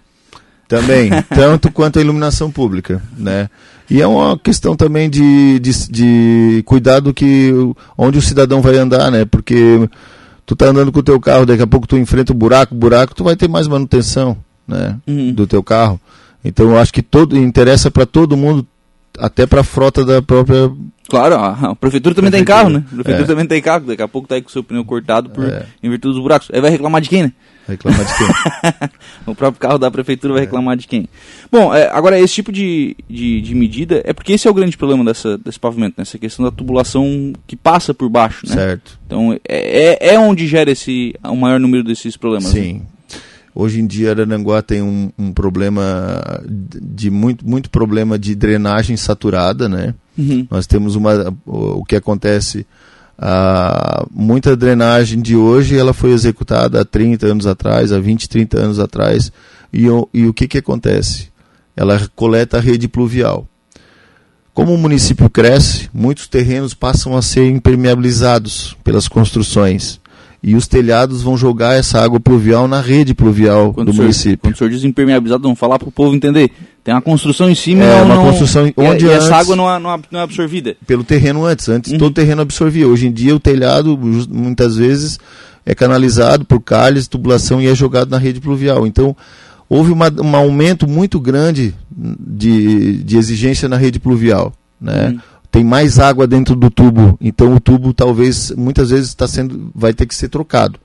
Também, 0.68 1.10
tanto 1.34 1.70
quanto 1.70 1.98
a 1.98 2.02
iluminação 2.02 2.50
pública, 2.50 3.02
né? 3.16 3.48
E 3.90 4.00
é 4.00 4.06
uma 4.06 4.38
questão 4.38 4.74
também 4.74 5.10
de, 5.10 5.58
de, 5.58 5.90
de 5.90 6.62
cuidado 6.64 7.12
que 7.12 7.52
onde 7.96 8.18
o 8.18 8.22
cidadão 8.22 8.62
vai 8.62 8.76
andar, 8.76 9.10
né? 9.10 9.24
Porque 9.24 9.88
tu 10.46 10.56
tá 10.56 10.66
andando 10.66 10.90
com 10.90 11.00
o 11.00 11.02
teu 11.02 11.20
carro, 11.20 11.44
daqui 11.44 11.62
a 11.62 11.66
pouco 11.66 11.86
tu 11.86 11.98
enfrenta 11.98 12.32
o 12.32 12.36
buraco, 12.36 12.74
buraco, 12.74 13.14
tu 13.14 13.24
vai 13.24 13.36
ter 13.36 13.48
mais 13.48 13.68
manutenção, 13.68 14.36
né? 14.66 14.96
Uhum. 15.06 15.32
Do 15.32 15.46
teu 15.46 15.62
carro. 15.62 16.00
Então 16.44 16.70
eu 16.70 16.78
acho 16.78 16.92
que 16.92 17.02
todo 17.02 17.36
interessa 17.36 17.90
para 17.90 18.06
todo 18.06 18.36
mundo, 18.36 18.66
até 19.18 19.46
para 19.46 19.60
a 19.60 19.64
frota 19.64 20.04
da 20.04 20.20
própria 20.22 20.70
Claro, 21.08 21.34
a, 21.34 21.76
prefeitura 21.76 22.14
também 22.14 22.30
tem 22.30 22.42
Prefeitura. 22.42 22.70
carro, 22.70 22.70
né? 22.70 22.84
A 22.86 22.94
prefeitura 22.94 23.24
É. 23.24 23.26
também 23.26 23.46
tem 23.46 23.60
carro, 23.60 23.84
daqui 23.86 24.00
a 24.02 24.08
pouco 24.08 24.26
tá 24.26 24.34
aí 24.36 24.40
com 24.40 24.48
o 24.48 24.52
seu 24.52 24.64
pneu 24.64 24.82
cortado 24.82 25.28
por, 25.28 25.44
É. 25.44 25.66
em 25.82 25.90
virtude 25.90 26.14
dos 26.14 26.22
buracos. 26.22 26.48
Aí 26.50 26.58
vai 26.60 26.70
reclamar 26.70 27.02
de 27.02 27.08
quem, 27.10 27.24
né? 27.24 27.32
reclamar 27.68 28.02
de 28.04 28.12
quem. 28.16 28.90
o 29.26 29.34
próprio 29.34 29.60
carro 29.60 29.78
da 29.78 29.90
prefeitura 29.90 30.32
vai 30.34 30.42
reclamar 30.42 30.74
de 30.76 30.86
quem? 30.88 31.06
Bom, 31.50 31.72
é, 31.74 31.88
agora 31.92 32.18
esse 32.18 32.32
tipo 32.34 32.50
de, 32.50 32.96
de, 33.10 33.40
de 33.42 33.54
medida 33.54 34.00
é 34.04 34.12
porque 34.14 34.32
esse 34.32 34.48
é 34.48 34.50
o 34.50 34.54
grande 34.54 34.76
problema 34.76 35.04
dessa, 35.04 35.36
desse 35.36 35.60
pavimento, 35.60 35.94
né? 35.98 36.02
essa 36.02 36.18
questão 36.18 36.44
da 36.46 36.50
tubulação 36.50 37.32
que 37.46 37.54
passa 37.56 37.92
por 37.92 38.08
baixo, 38.08 38.46
né? 38.48 38.54
certo. 38.54 38.98
Então 39.06 39.34
é, 39.46 39.98
é- 40.08 40.14
é 40.14 40.18
onde 40.18 40.46
gera 40.46 40.70
esse, 40.70 41.14
o 41.24 41.36
maior 41.36 41.60
número 41.60 41.84
desses 41.84 42.16
problemas. 42.16 42.52
né? 42.54 42.80
Hoje 43.54 43.80
em 43.80 43.86
dia 43.86 44.10
Arananguá 44.10 44.62
tem 44.62 44.80
um, 44.82 45.10
um 45.18 45.32
problema 45.32 46.42
de 46.48 47.10
muito, 47.10 47.46
muito 47.46 47.68
problema 47.70 48.18
de 48.18 48.34
drenagem 48.34 48.96
saturada, 48.96 49.68
né? 49.68 49.94
Uhum. 50.16 50.46
Nós 50.50 50.66
temos 50.66 50.94
uma 50.96 51.34
o 51.46 51.84
que 51.84 51.96
acontece 51.96 52.66
ah, 53.18 54.04
muita 54.10 54.56
drenagem 54.56 55.20
de 55.20 55.36
hoje 55.36 55.76
ela 55.76 55.92
foi 55.92 56.12
executada 56.12 56.80
há 56.80 56.84
30 56.84 57.26
anos 57.26 57.46
atrás, 57.46 57.92
há 57.92 57.98
20, 58.00 58.28
30 58.28 58.58
anos 58.58 58.78
atrás. 58.78 59.30
E, 59.72 59.88
o- 59.88 60.08
e 60.12 60.26
o 60.26 60.34
que, 60.34 60.48
que 60.48 60.58
acontece? 60.58 61.28
Ela 61.76 62.00
coleta 62.16 62.56
a 62.58 62.60
rede 62.60 62.88
pluvial. 62.88 63.46
Como 64.52 64.74
o 64.74 64.78
município 64.78 65.30
cresce, 65.30 65.88
muitos 65.94 66.26
terrenos 66.26 66.74
passam 66.74 67.16
a 67.16 67.22
ser 67.22 67.48
impermeabilizados 67.48 68.76
pelas 68.84 69.08
construções. 69.08 69.98
E 70.42 70.56
os 70.56 70.66
telhados 70.66 71.22
vão 71.22 71.36
jogar 71.36 71.74
essa 71.74 72.00
água 72.02 72.18
pluvial 72.18 72.66
na 72.66 72.80
rede 72.80 73.14
pluvial 73.14 73.72
Quando, 73.72 73.86
do 73.86 73.90
o 73.90 73.92
senhor, 73.92 74.02
município. 74.06 74.38
quando 74.38 74.54
o 74.54 74.58
senhor 74.58 74.70
diz 74.70 74.82
impermeabilizado, 74.82 75.42
vamos 75.44 75.58
falar 75.58 75.78
para 75.78 75.88
o 75.88 75.92
povo 75.92 76.16
entender. 76.16 76.50
Tem 76.82 76.92
uma 76.92 77.00
construção 77.00 77.48
em 77.48 77.54
cima 77.54 77.84
É, 77.84 77.98
não, 77.98 78.04
uma 78.06 78.14
não- 78.16 78.24
construção 78.24 78.66
e- 78.66 78.74
onde 78.76 79.06
e, 79.06 79.08
essa 79.08 79.26
antes- 79.26 79.38
água 79.38 79.54
não 79.54 79.72
é, 79.72 79.78
não 79.78 79.94
é- 79.94 80.00
não 80.10 80.18
é 80.18 80.22
absorvida. 80.24 80.76
pelo 80.84 81.04
terreno 81.04 81.44
antes. 81.44 81.68
Antes 81.68 81.92
Uhum. 81.92 81.98
todo 81.98 82.12
terreno 82.14 82.42
absorvia. 82.42 82.88
Hoje 82.88 83.06
em 83.06 83.12
dia 83.12 83.36
o 83.36 83.38
telhado 83.38 83.96
muitas 83.96 84.74
vezes 84.74 85.16
é 85.64 85.76
canalizado 85.76 86.44
por 86.44 86.60
calhas, 86.60 87.06
tubulação 87.06 87.62
e 87.62 87.68
é 87.68 87.74
jogado 87.76 88.10
na 88.10 88.18
rede 88.18 88.40
pluvial. 88.40 88.84
Então 88.84 89.16
houve 89.68 89.92
uma, 89.92 90.12
um 90.20 90.34
aumento 90.34 90.88
muito 90.88 91.20
grande 91.20 91.72
de, 92.18 92.96
de 93.04 93.16
exigência 93.16 93.68
na 93.68 93.76
rede 93.76 94.00
pluvial. 94.00 94.52
Né? 94.80 95.10
Uhum. 95.10 95.20
Tem 95.52 95.62
mais 95.62 95.98
água 96.00 96.26
dentro 96.26 96.56
do 96.56 96.70
tubo, 96.70 97.16
então 97.20 97.54
o 97.54 97.60
tubo 97.60 97.92
talvez 97.94 98.50
muitas 98.56 98.90
vezes 98.90 99.08
está 99.10 99.28
sendo 99.28 99.70
vai 99.74 99.92
ter 99.92 100.06
que 100.06 100.14
ser 100.14 100.28
trocado. 100.28 100.80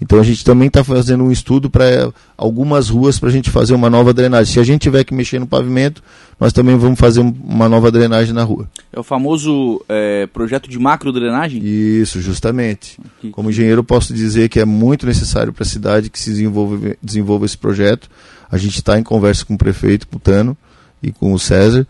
Então 0.00 0.18
a 0.18 0.22
gente 0.24 0.44
também 0.44 0.66
está 0.68 0.82
fazendo 0.82 1.22
um 1.22 1.30
estudo 1.30 1.68
para 1.70 2.12
algumas 2.36 2.88
ruas 2.88 3.18
para 3.20 3.28
a 3.28 3.32
gente 3.32 3.50
fazer 3.50 3.72
uma 3.74 3.88
nova 3.90 4.12
drenagem. 4.12 4.52
Se 4.52 4.58
a 4.58 4.64
gente 4.64 4.82
tiver 4.82 5.04
que 5.04 5.14
mexer 5.14 5.38
no 5.38 5.46
pavimento, 5.46 6.02
nós 6.40 6.52
também 6.52 6.76
vamos 6.76 6.98
fazer 6.98 7.20
um- 7.20 7.32
uma 7.44 7.68
nova 7.68 7.88
drenagem 7.90 8.32
na 8.34 8.42
rua. 8.42 8.68
É 8.92 8.98
o 8.98 9.04
famoso 9.04 9.80
é, 9.88 10.26
projeto 10.26 10.68
de 10.68 10.76
macro 10.78 11.12
drenagem. 11.12 11.60
Isso, 11.64 12.20
justamente. 12.20 12.98
Que- 13.20 13.30
Como 13.30 13.50
engenheiro, 13.50 13.80
eu 13.80 13.84
posso 13.84 14.12
dizer 14.12 14.48
que 14.48 14.58
é 14.58 14.64
muito 14.64 15.06
necessário 15.06 15.52
para 15.52 15.62
a 15.62 15.66
cidade 15.66 16.10
que 16.10 16.18
se 16.18 16.30
desenvolva, 16.30 16.96
desenvolva 17.02 17.44
esse 17.46 17.58
projeto. 17.58 18.08
A 18.50 18.56
gente 18.56 18.76
está 18.76 18.98
em 18.98 19.04
conversa 19.04 19.44
com 19.44 19.54
o 19.54 19.58
prefeito, 19.58 20.08
com 20.08 20.16
o 20.16 20.20
Tano 20.20 20.56
e 21.00 21.12
com 21.12 21.32
o 21.32 21.38
César, 21.38 21.86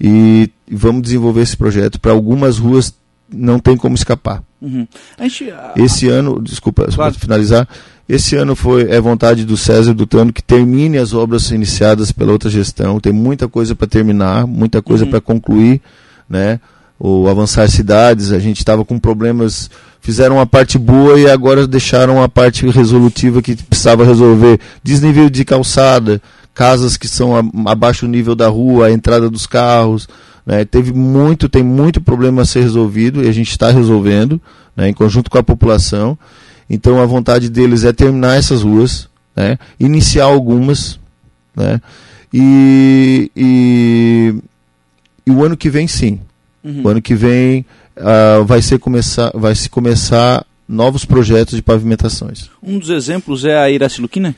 e 0.00 0.48
vamos 0.70 1.02
desenvolver 1.02 1.42
esse 1.42 1.56
projeto 1.56 2.00
para 2.00 2.12
algumas 2.12 2.58
ruas 2.58 2.94
não 3.32 3.58
tem 3.58 3.76
como 3.76 3.94
escapar. 3.94 4.42
Uhum. 4.60 4.86
Gente, 5.20 5.50
a- 5.50 5.72
Esse 5.76 6.08
ano, 6.08 6.40
desculpa, 6.42 6.90
só 6.90 6.96
Claro. 6.96 7.12
para 7.12 7.20
finalizar, 7.20 7.68
esse 8.08 8.34
ano 8.36 8.56
foi 8.56 8.90
é 8.90 9.00
vontade 9.00 9.44
do 9.44 9.56
César 9.56 9.92
e 9.92 9.94
do 9.94 10.06
Tano 10.06 10.32
que 10.32 10.42
termine 10.42 10.98
as 10.98 11.12
obras 11.14 11.50
iniciadas 11.50 12.10
pela 12.12 12.32
outra 12.32 12.50
gestão. 12.50 12.98
Tem 12.98 13.12
muita 13.12 13.46
coisa 13.48 13.74
para 13.74 13.86
terminar, 13.86 14.46
muita 14.46 14.82
coisa 14.82 15.04
Uhum. 15.04 15.10
para 15.10 15.20
concluir, 15.20 15.80
né? 16.28 16.58
O 16.98 17.28
avançar 17.28 17.66
cidades, 17.70 18.30
a 18.32 18.38
gente 18.38 18.58
estava 18.58 18.84
com 18.84 18.98
problemas, 18.98 19.70
fizeram 20.00 20.38
a 20.38 20.44
parte 20.44 20.76
boa 20.76 21.18
e 21.18 21.30
agora 21.30 21.66
deixaram 21.66 22.22
a 22.22 22.28
parte 22.28 22.68
resolutiva 22.68 23.40
que 23.40 23.54
precisava 23.56 24.04
resolver. 24.04 24.60
Desnível 24.82 25.30
de 25.30 25.42
calçada, 25.44 26.20
casas 26.54 26.96
que 26.96 27.08
são 27.08 27.36
a- 27.36 27.70
abaixo 27.70 28.06
do 28.06 28.12
nível 28.12 28.34
da 28.34 28.48
rua, 28.48 28.86
a 28.86 28.92
entrada 28.92 29.28
dos 29.30 29.46
carros, 29.46 30.08
né? 30.44 30.64
Teve 30.64 30.92
muito, 30.92 31.48
tem 31.48 31.62
muito 31.62 32.00
problema 32.00 32.42
a 32.42 32.46
ser 32.46 32.60
resolvido 32.62 33.22
e 33.24 33.28
a 33.28 33.32
gente 33.32 33.50
está 33.50 33.70
resolvendo, 33.70 34.40
né? 34.76 34.88
Em 34.88 34.94
conjunto 34.94 35.30
com 35.30 35.38
a 35.38 35.42
população. 35.42 36.18
Então 36.68 37.00
a 37.00 37.06
vontade 37.06 37.48
deles 37.48 37.84
é 37.84 37.92
terminar 37.92 38.36
essas 38.36 38.62
ruas, 38.62 39.08
né? 39.34 39.58
Iniciar 39.78 40.24
algumas, 40.24 40.98
né? 41.56 41.80
E, 42.32 43.30
e, 43.36 44.34
e 45.26 45.30
o 45.30 45.44
ano 45.44 45.56
que 45.56 45.68
vem 45.68 45.88
sim. 45.88 46.20
Uhum. 46.62 46.82
O 46.84 46.88
ano 46.88 47.02
que 47.02 47.14
vem 47.14 47.64
ah, 47.96 48.42
vai, 48.44 48.62
ser 48.62 48.78
começar, 48.78 49.30
vai 49.34 49.54
se 49.54 49.68
começar 49.68 50.44
novos 50.68 51.04
projetos 51.04 51.56
de 51.56 51.62
pavimentações. 51.62 52.48
Um 52.62 52.78
dos 52.78 52.90
exemplos 52.90 53.44
é 53.44 53.58
a 53.58 53.68
Iraciluquina, 53.70 54.34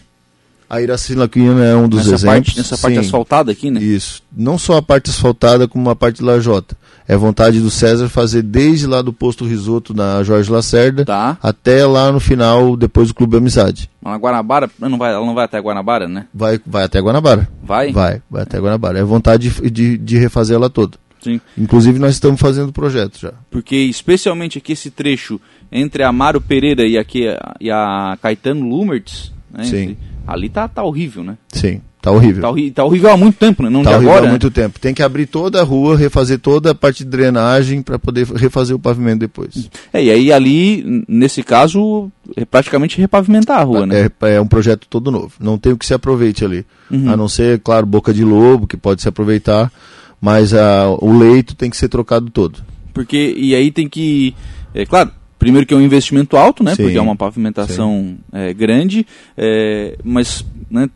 A 0.72 0.80
Iracilaquina 0.80 1.62
é 1.64 1.76
um 1.76 1.86
dos 1.86 2.06
nessa 2.06 2.14
exemplos. 2.14 2.46
parte, 2.46 2.56
nessa 2.56 2.78
parte 2.78 2.94
sim. 2.94 3.00
asfaltada 3.00 3.52
aqui, 3.52 3.70
né? 3.70 3.78
Isso. 3.82 4.22
Não 4.34 4.56
só 4.56 4.78
a 4.78 4.82
parte 4.82 5.10
asfaltada, 5.10 5.68
como 5.68 5.90
a 5.90 5.94
parte 5.94 6.16
de 6.16 6.22
lajota. 6.24 6.74
É 7.06 7.14
vontade 7.14 7.60
do 7.60 7.68
César 7.70 8.08
fazer 8.08 8.40
desde 8.40 8.86
lá 8.86 9.02
do 9.02 9.12
posto 9.12 9.44
Risoto 9.44 9.92
na 9.92 10.22
Jorge 10.22 10.50
Lacerda 10.50 11.04
Tá. 11.04 11.36
até 11.42 11.84
lá 11.84 12.10
no 12.10 12.18
final, 12.18 12.74
depois 12.74 13.08
do 13.08 13.14
Clube 13.14 13.36
Amizade. 13.36 13.90
Mas 14.00 14.14
na 14.14 14.18
Guanabara, 14.18 14.70
não 14.80 14.96
vai, 14.96 15.12
ela 15.12 15.26
não 15.26 15.34
vai 15.34 15.44
até 15.44 15.60
Guanabara, 15.60 16.08
né? 16.08 16.26
Vai, 16.32 16.58
vai 16.66 16.84
até 16.84 17.00
Guanabara. 17.00 17.46
Vai? 17.62 17.92
Vai, 17.92 18.22
vai 18.30 18.42
até 18.44 18.58
Guanabara. 18.58 18.98
É 18.98 19.04
vontade 19.04 19.50
de, 19.50 19.70
de, 19.70 19.98
de 19.98 20.16
refazer 20.16 20.54
ela 20.56 20.70
toda. 20.70 20.96
Sim. 21.22 21.38
Inclusive, 21.58 21.98
nós 21.98 22.14
estamos 22.14 22.40
fazendo 22.40 22.70
o 22.70 22.72
projeto 22.72 23.18
já. 23.20 23.32
Porque 23.50 23.76
especialmente 23.76 24.56
aqui 24.56 24.72
esse 24.72 24.90
trecho 24.90 25.38
entre 25.70 26.02
a 26.02 26.08
Amaro 26.08 26.40
Pereira 26.40 26.86
e, 26.86 26.96
aqui, 26.96 27.24
e 27.60 27.70
a 27.70 28.16
Caetano 28.22 28.66
Lumertz, 28.66 29.30
né? 29.52 29.64
Sim. 29.64 29.76
entre- 29.82 30.11
ali 30.26 30.48
tá, 30.48 30.68
tá 30.68 30.82
horrível, 30.82 31.22
né? 31.24 31.36
Sim, 31.48 31.80
tá 32.00 32.10
horrível. 32.10 32.42
Tá, 32.42 32.48
tá 32.74 32.84
horrível 32.84 33.10
há 33.10 33.16
muito 33.16 33.36
tempo, 33.38 33.62
né? 33.62 33.68
Não 33.70 33.82
Tá 33.82 33.90
de 33.90 33.96
horrível 33.96 34.10
agora. 34.12 34.24
há 34.24 34.26
né? 34.26 34.32
muito 34.32 34.50
tempo. 34.50 34.78
Tem 34.78 34.94
que 34.94 35.02
abrir 35.02 35.26
toda 35.26 35.60
a 35.60 35.64
rua, 35.64 35.96
refazer 35.96 36.38
toda 36.38 36.70
a 36.70 36.74
parte 36.74 37.04
de 37.04 37.10
drenagem 37.10 37.82
para 37.82 37.98
poder 37.98 38.26
refazer 38.26 38.74
o 38.74 38.78
pavimento 38.78 39.18
depois. 39.18 39.68
É, 39.92 40.02
e 40.02 40.10
aí 40.10 40.32
ali, 40.32 41.04
nesse 41.08 41.42
caso, 41.42 42.10
é 42.36 42.44
praticamente 42.44 43.00
repavimentar 43.00 43.60
a 43.60 43.64
rua, 43.64 43.86
né? 43.86 44.10
É, 44.22 44.34
é 44.34 44.40
um 44.40 44.46
projeto 44.46 44.86
todo 44.88 45.10
novo. 45.10 45.32
Não 45.40 45.58
tem 45.58 45.72
o 45.72 45.78
que 45.78 45.86
se 45.86 45.94
aproveite 45.94 46.44
ali. 46.44 46.64
Uhum. 46.90 47.10
A 47.10 47.16
não 47.16 47.28
ser, 47.28 47.60
claro, 47.60 47.86
boca 47.86 48.12
de 48.12 48.24
lobo, 48.24 48.66
que 48.66 48.76
pode 48.76 49.02
se 49.02 49.08
aproveitar, 49.08 49.72
mas 50.20 50.54
ah, 50.54 50.88
o 51.00 51.16
leito 51.16 51.54
tem 51.56 51.70
que 51.70 51.76
ser 51.76 51.88
trocado 51.88 52.30
todo. 52.30 52.60
Porque, 52.94 53.34
e 53.36 53.54
aí 53.54 53.70
tem 53.70 53.88
que, 53.88 54.34
é 54.74 54.84
claro, 54.84 55.10
primeiro 55.42 55.66
que 55.66 55.74
é 55.74 55.76
um 55.76 55.80
investimento 55.82 56.36
alto, 56.36 56.62
né? 56.62 56.74
Sim, 56.74 56.84
Porque 56.84 56.96
é 56.98 57.02
uma 57.02 57.16
pavimentação 57.16 58.16
é, 58.32 58.54
grande, 58.54 59.06
é, 59.36 59.96
mas 60.04 60.44
né, 60.70 60.88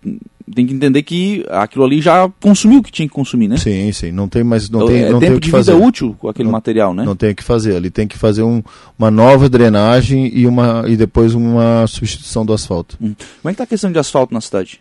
tem 0.54 0.64
que 0.66 0.72
entender 0.72 1.02
que 1.02 1.44
aquilo 1.50 1.84
ali 1.84 2.00
já 2.00 2.30
consumiu 2.40 2.78
o 2.78 2.82
que 2.82 2.92
tinha 2.92 3.08
que 3.08 3.12
consumir, 3.14 3.48
né? 3.48 3.56
Sim, 3.56 3.90
sim. 3.92 4.12
Não 4.12 4.28
tem 4.28 4.44
mais, 4.44 4.70
não 4.70 4.80
Então, 4.82 4.92
tem, 4.94 5.02
é 5.02 5.10
não 5.10 5.18
tem 5.18 5.28
tempo 5.28 5.38
o 5.38 5.40
que 5.40 5.46
de 5.46 5.50
fazer. 5.50 5.72
vida 5.74 5.84
útil 5.84 6.14
com 6.18 6.28
aquele 6.28 6.44
Não- 6.46 6.52
material, 6.52 6.94
né? 6.94 7.04
Não 7.04 7.16
tem 7.16 7.30
o 7.32 7.34
que 7.34 7.42
fazer. 7.42 7.74
Ali 7.74 7.90
tem 7.90 8.06
que 8.06 8.16
fazer 8.16 8.42
um- 8.42 8.62
uma 8.96 9.10
nova 9.10 9.48
drenagem 9.48 10.30
e, 10.32 10.46
uma, 10.46 10.84
e 10.86 10.96
depois 10.96 11.34
uma 11.34 11.86
substituição 11.88 12.46
do 12.46 12.52
asfalto. 12.52 12.96
Hum. 13.02 13.14
Como 13.42 13.50
é 13.50 13.52
que 13.52 13.58
tá 13.58 13.64
a 13.64 13.66
questão 13.66 13.90
de 13.90 13.98
asfalto 13.98 14.32
na 14.32 14.40
cidade? 14.40 14.80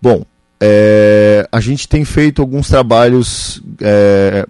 Bom, 0.00 0.24
é, 0.58 1.46
a 1.52 1.60
gente 1.60 1.86
tem 1.86 2.02
feito 2.04 2.40
alguns 2.40 2.68
trabalhos 2.68 3.62
é, 3.80 4.46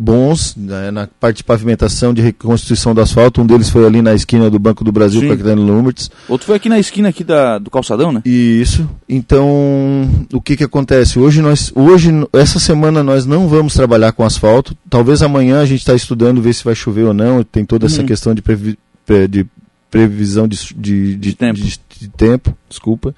bons 0.00 0.54
né, 0.56 0.92
na 0.92 1.08
parte 1.08 1.38
de 1.38 1.44
pavimentação, 1.44 2.14
de 2.14 2.22
reconstituição 2.22 2.94
do 2.94 3.00
asfalto. 3.00 3.42
Um 3.42 3.46
deles 3.46 3.68
foi 3.68 3.84
ali 3.84 4.00
na 4.00 4.14
esquina 4.14 4.48
do 4.48 4.58
Banco 4.58 4.84
do 4.84 4.92
Brasil, 4.92 5.20
com 5.22 5.32
a 5.32 5.36
Caetano 5.36 5.62
Lumertz. 5.62 6.08
Outro 6.28 6.46
foi 6.46 6.54
aqui 6.56 6.68
na 6.68 6.78
esquina 6.78 7.08
aqui 7.08 7.24
da, 7.24 7.58
do 7.58 7.68
calçadão, 7.68 8.12
né? 8.12 8.22
Isso. 8.24 8.88
Então, 9.08 10.08
o 10.32 10.40
que 10.40 10.56
que 10.56 10.62
acontece? 10.64 11.18
Hoje 11.18 11.42
nós, 11.42 11.72
hoje, 11.74 12.10
essa 12.32 12.60
semana 12.60 13.02
nós 13.02 13.26
não 13.26 13.48
vamos 13.48 13.74
trabalhar 13.74 14.12
com 14.12 14.24
asfalto. 14.24 14.76
Talvez 14.88 15.20
amanhã 15.22 15.60
a 15.60 15.66
gente 15.66 15.80
está 15.80 15.94
estudando 15.94 16.40
ver 16.40 16.52
se 16.54 16.62
vai 16.64 16.74
chover 16.76 17.02
ou 17.04 17.14
não. 17.14 17.42
Tem 17.42 17.64
toda 17.64 17.86
essa 17.86 18.00
Uhum. 18.00 18.06
questão 18.06 18.34
de, 18.34 18.40
previ- 18.42 18.78
pre- 19.04 19.26
de 19.26 19.44
previsão 19.90 20.46
de, 20.46 20.58
de, 20.76 21.16
de, 21.16 21.34
tempo. 21.34 21.58
de- 21.58 22.08
tempo, 22.16 22.56
desculpa. 22.68 23.12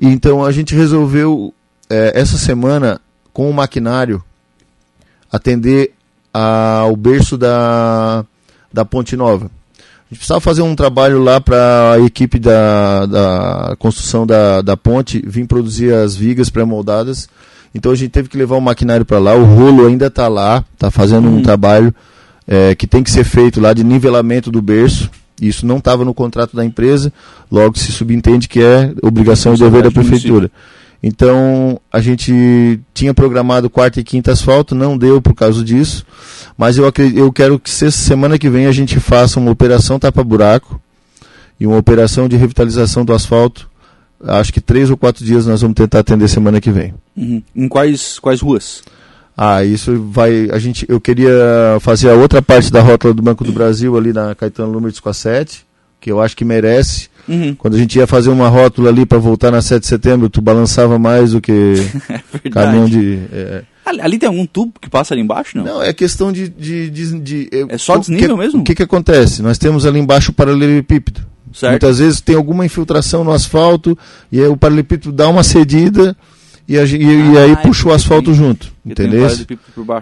Então 0.00 0.44
a 0.44 0.52
gente 0.52 0.74
resolveu 0.74 1.54
eh, 1.88 2.12
essa 2.14 2.36
semana 2.36 3.00
com 3.32 3.48
o 3.48 3.54
maquinário 3.54 4.22
atender 5.36 5.92
ao 6.32 6.96
berço 6.96 7.38
da 7.38 8.24
da 8.72 8.84
Ponte 8.84 9.16
Nova. 9.16 9.50
A 10.08 10.14
gente 10.14 10.18
precisava 10.18 10.40
fazer 10.40 10.62
um 10.62 10.76
trabalho 10.76 11.20
lá 11.20 11.40
para 11.40 11.94
a 11.94 12.00
equipe 12.00 12.38
da, 12.38 13.06
da 13.06 13.76
construção 13.76 14.24
da, 14.24 14.62
da 14.62 14.76
ponte 14.76 15.20
vir 15.26 15.44
produzir 15.48 15.92
as 15.92 16.14
vigas 16.14 16.48
pré-moldadas. 16.48 17.28
Então 17.74 17.90
a 17.90 17.94
gente 17.96 18.10
teve 18.10 18.28
que 18.28 18.36
levar 18.36 18.56
o 18.56 18.60
maquinário 18.60 19.04
para 19.04 19.18
lá. 19.18 19.34
O 19.34 19.44
rolo 19.44 19.84
ainda 19.84 20.06
está 20.06 20.28
lá, 20.28 20.64
está 20.74 20.92
fazendo 20.92 21.26
um 21.28 21.42
trabalho 21.42 21.92
é, 22.46 22.72
que 22.76 22.86
tem 22.86 23.02
que 23.02 23.10
ser 23.10 23.24
feito 23.24 23.60
lá 23.60 23.72
de 23.72 23.82
nivelamento 23.82 24.48
do 24.48 24.62
berço. 24.62 25.10
Isso 25.42 25.66
não 25.66 25.78
estava 25.78 26.04
no 26.04 26.14
contrato 26.14 26.54
da 26.54 26.64
empresa, 26.64 27.12
logo 27.50 27.76
se 27.76 27.90
subentende 27.90 28.48
que 28.48 28.62
é 28.62 28.94
obrigação 29.02 29.54
e 29.54 29.58
dever 29.58 29.82
da 29.82 29.90
prefeitura. 29.90 30.50
Então 31.06 31.80
a 31.92 32.00
gente 32.00 32.80
tinha 32.92 33.14
programado 33.14 33.70
quarta 33.70 34.00
e 34.00 34.04
quinta 34.04 34.32
asfalto, 34.32 34.74
não 34.74 34.98
deu 34.98 35.22
por 35.22 35.36
causa 35.36 35.62
disso. 35.62 36.04
Mas 36.58 36.76
eu, 36.76 36.84
acredito, 36.84 37.16
eu 37.16 37.32
quero 37.32 37.60
que 37.60 37.70
semana 37.70 38.36
que 38.36 38.50
vem 38.50 38.66
a 38.66 38.72
gente 38.72 38.98
faça 38.98 39.38
uma 39.38 39.52
operação 39.52 40.00
tapa-buraco 40.00 40.80
e 41.60 41.66
uma 41.66 41.76
operação 41.76 42.28
de 42.28 42.34
revitalização 42.34 43.04
do 43.04 43.12
asfalto. 43.12 43.70
Acho 44.20 44.52
que 44.52 44.60
três 44.60 44.90
ou 44.90 44.96
quatro 44.96 45.24
dias 45.24 45.46
nós 45.46 45.60
vamos 45.60 45.76
tentar 45.76 46.00
atender 46.00 46.26
semana 46.26 46.60
que 46.60 46.72
vem. 46.72 46.92
Uhum. 47.16 47.40
Em 47.54 47.68
quais, 47.68 48.18
quais 48.18 48.40
ruas? 48.40 48.82
Ah, 49.36 49.62
isso 49.62 50.02
vai. 50.10 50.50
A 50.50 50.58
gente, 50.58 50.84
eu 50.88 51.00
queria 51.00 51.78
fazer 51.82 52.10
a 52.10 52.14
outra 52.14 52.42
parte 52.42 52.72
da 52.72 52.80
rótula 52.80 53.14
do 53.14 53.22
Banco 53.22 53.44
do 53.44 53.52
Brasil 53.52 53.96
ali 53.96 54.12
na 54.12 54.34
Caetano 54.34 54.72
Número 54.72 54.92
57, 54.92 55.64
que 56.00 56.10
eu 56.10 56.20
acho 56.20 56.36
que 56.36 56.44
merece. 56.44 57.08
Uhum. 57.28 57.54
Quando 57.54 57.74
a 57.74 57.78
gente 57.78 57.98
ia 57.98 58.06
fazer 58.06 58.30
uma 58.30 58.48
rótula 58.48 58.90
ali 58.90 59.04
para 59.04 59.18
voltar 59.18 59.50
na 59.50 59.60
7 59.60 59.80
de 59.80 59.88
setembro, 59.88 60.28
tu 60.28 60.40
balançava 60.40 60.98
mais 60.98 61.32
do 61.32 61.40
que 61.40 61.74
é 62.44 62.50
caminhão 62.50 62.86
de. 62.86 63.18
É, 63.32 63.62
Ali, 63.86 64.00
ali, 64.00 64.18
tem 64.18 64.26
algum 64.26 64.44
tubo 64.44 64.72
que 64.80 64.90
passa 64.90 65.14
ali 65.14 65.22
embaixo, 65.22 65.56
não? 65.56 65.64
Não, 65.64 65.82
é 65.82 65.92
questão 65.92 66.32
de. 66.32 66.48
de, 66.48 66.90
de, 66.90 67.20
de 67.20 67.48
é 67.68 67.78
só 67.78 67.96
desnível 67.96 68.36
que, 68.36 68.42
mesmo? 68.42 68.60
O 68.60 68.64
que, 68.64 68.74
que 68.74 68.82
acontece? 68.82 69.42
Nós 69.42 69.58
temos 69.58 69.86
ali 69.86 70.00
embaixo 70.00 70.32
o 70.32 70.34
paralelepípedo. 70.34 71.24
Certo. 71.54 71.70
Muitas 71.70 72.00
vezes 72.00 72.20
tem 72.20 72.34
alguma 72.34 72.66
infiltração 72.66 73.22
no 73.22 73.30
asfalto 73.30 73.96
e 74.30 74.40
aí 74.40 74.48
o 74.48 74.56
paralelepípedo 74.56 75.12
dá 75.12 75.28
uma 75.28 75.44
cedida 75.44 76.16
e, 76.68 76.76
a, 76.76 76.84
e, 76.84 76.96
ah, 76.96 77.32
e 77.32 77.38
aí 77.38 77.52
é 77.52 77.56
puxa 77.56 77.88
o 77.88 77.92
asfalto 77.92 78.34
junto. 78.34 78.72
Entendeu? 78.84 79.28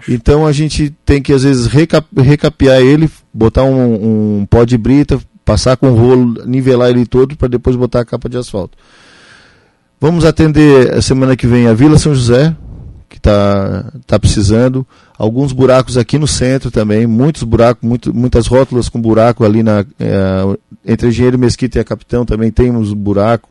Então 0.09 0.47
a 0.47 0.51
gente 0.51 0.93
tem 1.05 1.21
que 1.21 1.31
às 1.31 1.43
vezes 1.43 1.67
recap, 1.67 2.07
recapear 2.17 2.81
ele, 2.81 3.07
botar 3.31 3.63
um, 3.63 4.39
um 4.39 4.45
pó 4.47 4.63
de 4.63 4.77
brita, 4.79 5.19
passar 5.45 5.77
com 5.77 5.91
o 5.91 5.95
rolo, 5.95 6.43
nivelar 6.45 6.89
ele 6.89 7.05
todo 7.05 7.37
para 7.37 7.47
depois 7.47 7.75
botar 7.75 8.01
a 8.01 8.05
capa 8.05 8.27
de 8.27 8.37
asfalto. 8.37 8.75
Vamos 10.01 10.25
atender 10.25 10.93
a 10.93 11.01
semana 11.01 11.37
que 11.37 11.47
vem 11.47 11.67
a 11.67 11.73
Vila 11.73 11.97
São 11.97 12.13
José, 12.13 12.55
que 13.07 13.17
está 13.17 13.91
tá 14.05 14.19
precisando. 14.19 14.85
Alguns 15.17 15.53
buracos 15.53 15.97
aqui 15.97 16.17
no 16.17 16.27
centro 16.27 16.69
também, 16.69 17.07
muitos 17.07 17.43
buracos, 17.43 17.87
muito, 17.87 18.13
muitas 18.13 18.47
rótulas 18.47 18.89
com 18.89 18.99
buraco 18.99 19.45
ali 19.45 19.63
na, 19.63 19.85
é, 19.99 20.57
entre 20.85 21.07
Engenheiro 21.07 21.39
Mesquita 21.39 21.77
e 21.77 21.81
a 21.81 21.85
Capitão 21.85 22.25
também 22.25 22.51
tem 22.51 22.71
uns 22.71 22.91
buracos. 22.93 23.49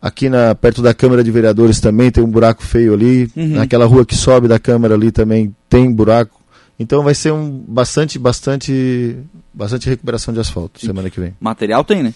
Aqui 0.00 0.30
na, 0.30 0.54
perto 0.54 0.80
da 0.80 0.94
Câmara 0.94 1.22
de 1.22 1.30
Vereadores 1.30 1.80
também 1.80 2.10
tem 2.10 2.22
um 2.24 2.30
buraco 2.30 2.62
feio 2.62 2.94
ali. 2.94 3.30
Uhum. 3.36 3.56
Naquela 3.56 3.84
rua 3.84 4.06
que 4.06 4.14
sobe 4.14 4.48
da 4.48 4.58
Câmara 4.58 4.94
ali 4.94 5.10
também 5.10 5.54
tem 5.68 5.92
buraco. 5.92 6.39
Então 6.80 7.02
vai 7.02 7.14
ser 7.14 7.30
um 7.30 7.62
bastante, 7.68 8.18
bastante, 8.18 9.14
bastante 9.52 9.86
recuperação 9.86 10.32
de 10.32 10.40
asfalto 10.40 10.80
semana 10.80 11.10
que 11.10 11.20
vem. 11.20 11.34
Material 11.38 11.84
tem, 11.84 12.02
né? 12.02 12.14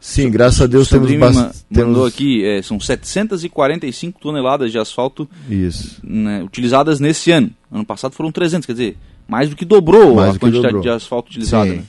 Sim, 0.00 0.30
graças 0.30 0.62
a 0.62 0.66
Deus 0.66 0.88
temos 0.88 1.12
bastante. 1.12 1.58
Mandou 1.70 2.06
aqui, 2.06 2.42
é, 2.42 2.62
são 2.62 2.80
745 2.80 4.18
toneladas 4.18 4.72
de 4.72 4.78
asfalto 4.78 5.28
né, 6.02 6.42
utilizadas 6.42 6.98
nesse 7.00 7.30
ano. 7.30 7.50
Ano 7.70 7.84
passado 7.84 8.14
foram 8.14 8.32
300, 8.32 8.64
quer 8.64 8.72
dizer, 8.72 8.96
mais 9.28 9.50
do 9.50 9.56
que 9.56 9.66
dobrou 9.66 10.14
mais 10.14 10.36
a 10.36 10.38
quantidade 10.38 10.68
dobrou. 10.68 10.82
de 10.82 10.88
asfalto 10.88 11.28
utilizado. 11.28 11.70
Né? 11.74 11.82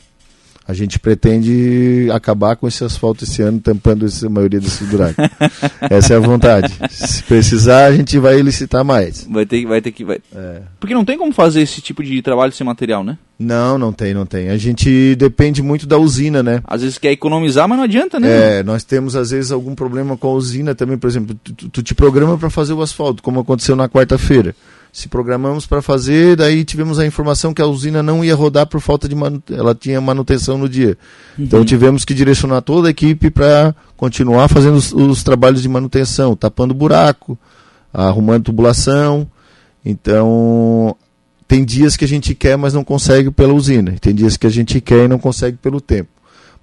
A 0.70 0.74
gente 0.76 1.00
pretende 1.00 2.08
acabar 2.14 2.56
com 2.56 2.68
esse 2.68 2.84
asfalto 2.84 3.24
esse 3.24 3.42
ano, 3.42 3.60
tampando 3.60 4.06
a 4.06 4.30
maioria 4.30 4.60
desses 4.60 4.88
buracos. 4.88 5.16
Essa 5.90 6.14
é 6.14 6.18
a 6.18 6.20
vontade. 6.20 6.72
Se 6.92 7.24
precisar, 7.24 7.86
a 7.86 7.92
gente 7.92 8.20
vai 8.20 8.40
licitar 8.40 8.86
mais. 8.86 9.28
Vai 9.28 9.48
ter, 9.48 9.66
vai 9.66 9.82
ter 9.82 9.92
que. 9.92 10.06
Vai... 10.06 10.20
É. 10.32 10.62
Porque 10.80 10.94
não 10.94 11.04
tem 11.04 11.18
como 11.18 11.34
fazer 11.34 11.64
esse 11.64 11.82
tipo 11.82 12.04
de 12.04 12.22
trabalho 12.22 12.52
sem 12.52 12.68
material, 12.68 13.04
né? 13.04 13.18
Não, 13.40 13.80
não 13.80 13.92
tem, 13.92 14.14
não 14.14 14.28
tem. 14.28 14.50
A 14.50 14.58
gente 14.58 15.16
depende 15.16 15.64
muito 15.64 15.88
da 15.88 15.98
usina, 15.98 16.44
né? 16.44 16.62
Às 16.66 16.84
vezes 16.84 17.00
quer 17.00 17.14
economizar, 17.14 17.68
mas 17.68 17.80
não 17.80 17.86
adianta, 17.86 18.20
né? 18.20 18.60
É, 18.60 18.64
nós 18.64 18.84
temos 18.84 19.16
às 19.16 19.32
vezes 19.32 19.52
algum 19.52 19.74
problema 19.74 20.16
com 20.16 20.28
a 20.28 20.34
usina 20.34 20.76
também, 20.76 21.00
por 21.00 21.08
exemplo, 21.08 21.36
tu, 21.44 21.68
tu 21.68 21.82
te 21.82 21.96
programa 21.96 22.38
para 22.38 22.52
fazer 22.52 22.74
o 22.74 22.82
asfalto, 22.84 23.24
como 23.24 23.40
aconteceu 23.40 23.76
na 23.76 23.90
quarta-feira 23.90 24.54
se 24.92 25.08
programamos 25.08 25.66
para 25.66 25.82
fazer, 25.82 26.36
daí 26.36 26.64
tivemos 26.64 26.98
a 26.98 27.06
informação 27.06 27.54
que 27.54 27.62
a 27.62 27.66
usina 27.66 28.02
não 28.02 28.26
ia 28.26 28.36
rodar 28.36 28.66
por 28.66 28.82
falta 28.82 29.08
de 29.08 29.16
manutenção, 29.16 29.64
ela 29.64 29.76
tinha 29.76 30.02
manutenção 30.02 30.58
no 30.58 30.68
dia. 30.68 30.98
Uhum. 31.38 31.46
Então 31.46 31.64
tivemos 31.64 32.04
que 32.04 32.14
direcionar 32.14 32.62
toda 32.62 32.88
a 32.88 32.92
equipe 32.92 33.30
para 33.30 33.76
continuar 33.96 34.48
fazendo 34.48 34.76
os, 34.76 34.92
os, 34.92 35.24
trabalhos 35.24 35.62
de 35.62 35.70
manutenção, 35.70 36.36
tapando 36.36 36.74
buraco, 36.74 37.38
arrumando 37.94 38.46
tubulação. 38.46 39.28
Então 39.86 40.96
tem 41.48 41.64
dias 41.64 41.96
que 41.96 42.06
a 42.06 42.08
gente 42.08 42.34
quer, 42.34 42.58
mas 42.58 42.74
não 42.74 42.84
consegue 42.84 43.30
pela 43.30 43.54
usina. 43.54 43.96
Tem 44.02 44.14
dias 44.14 44.38
que 44.38 44.48
a 44.48 44.52
gente 44.52 44.82
quer 44.82 45.06
e 45.06 45.08
não 45.08 45.20
consegue 45.20 45.58
pelo 45.58 45.80
tempo. 45.80 46.10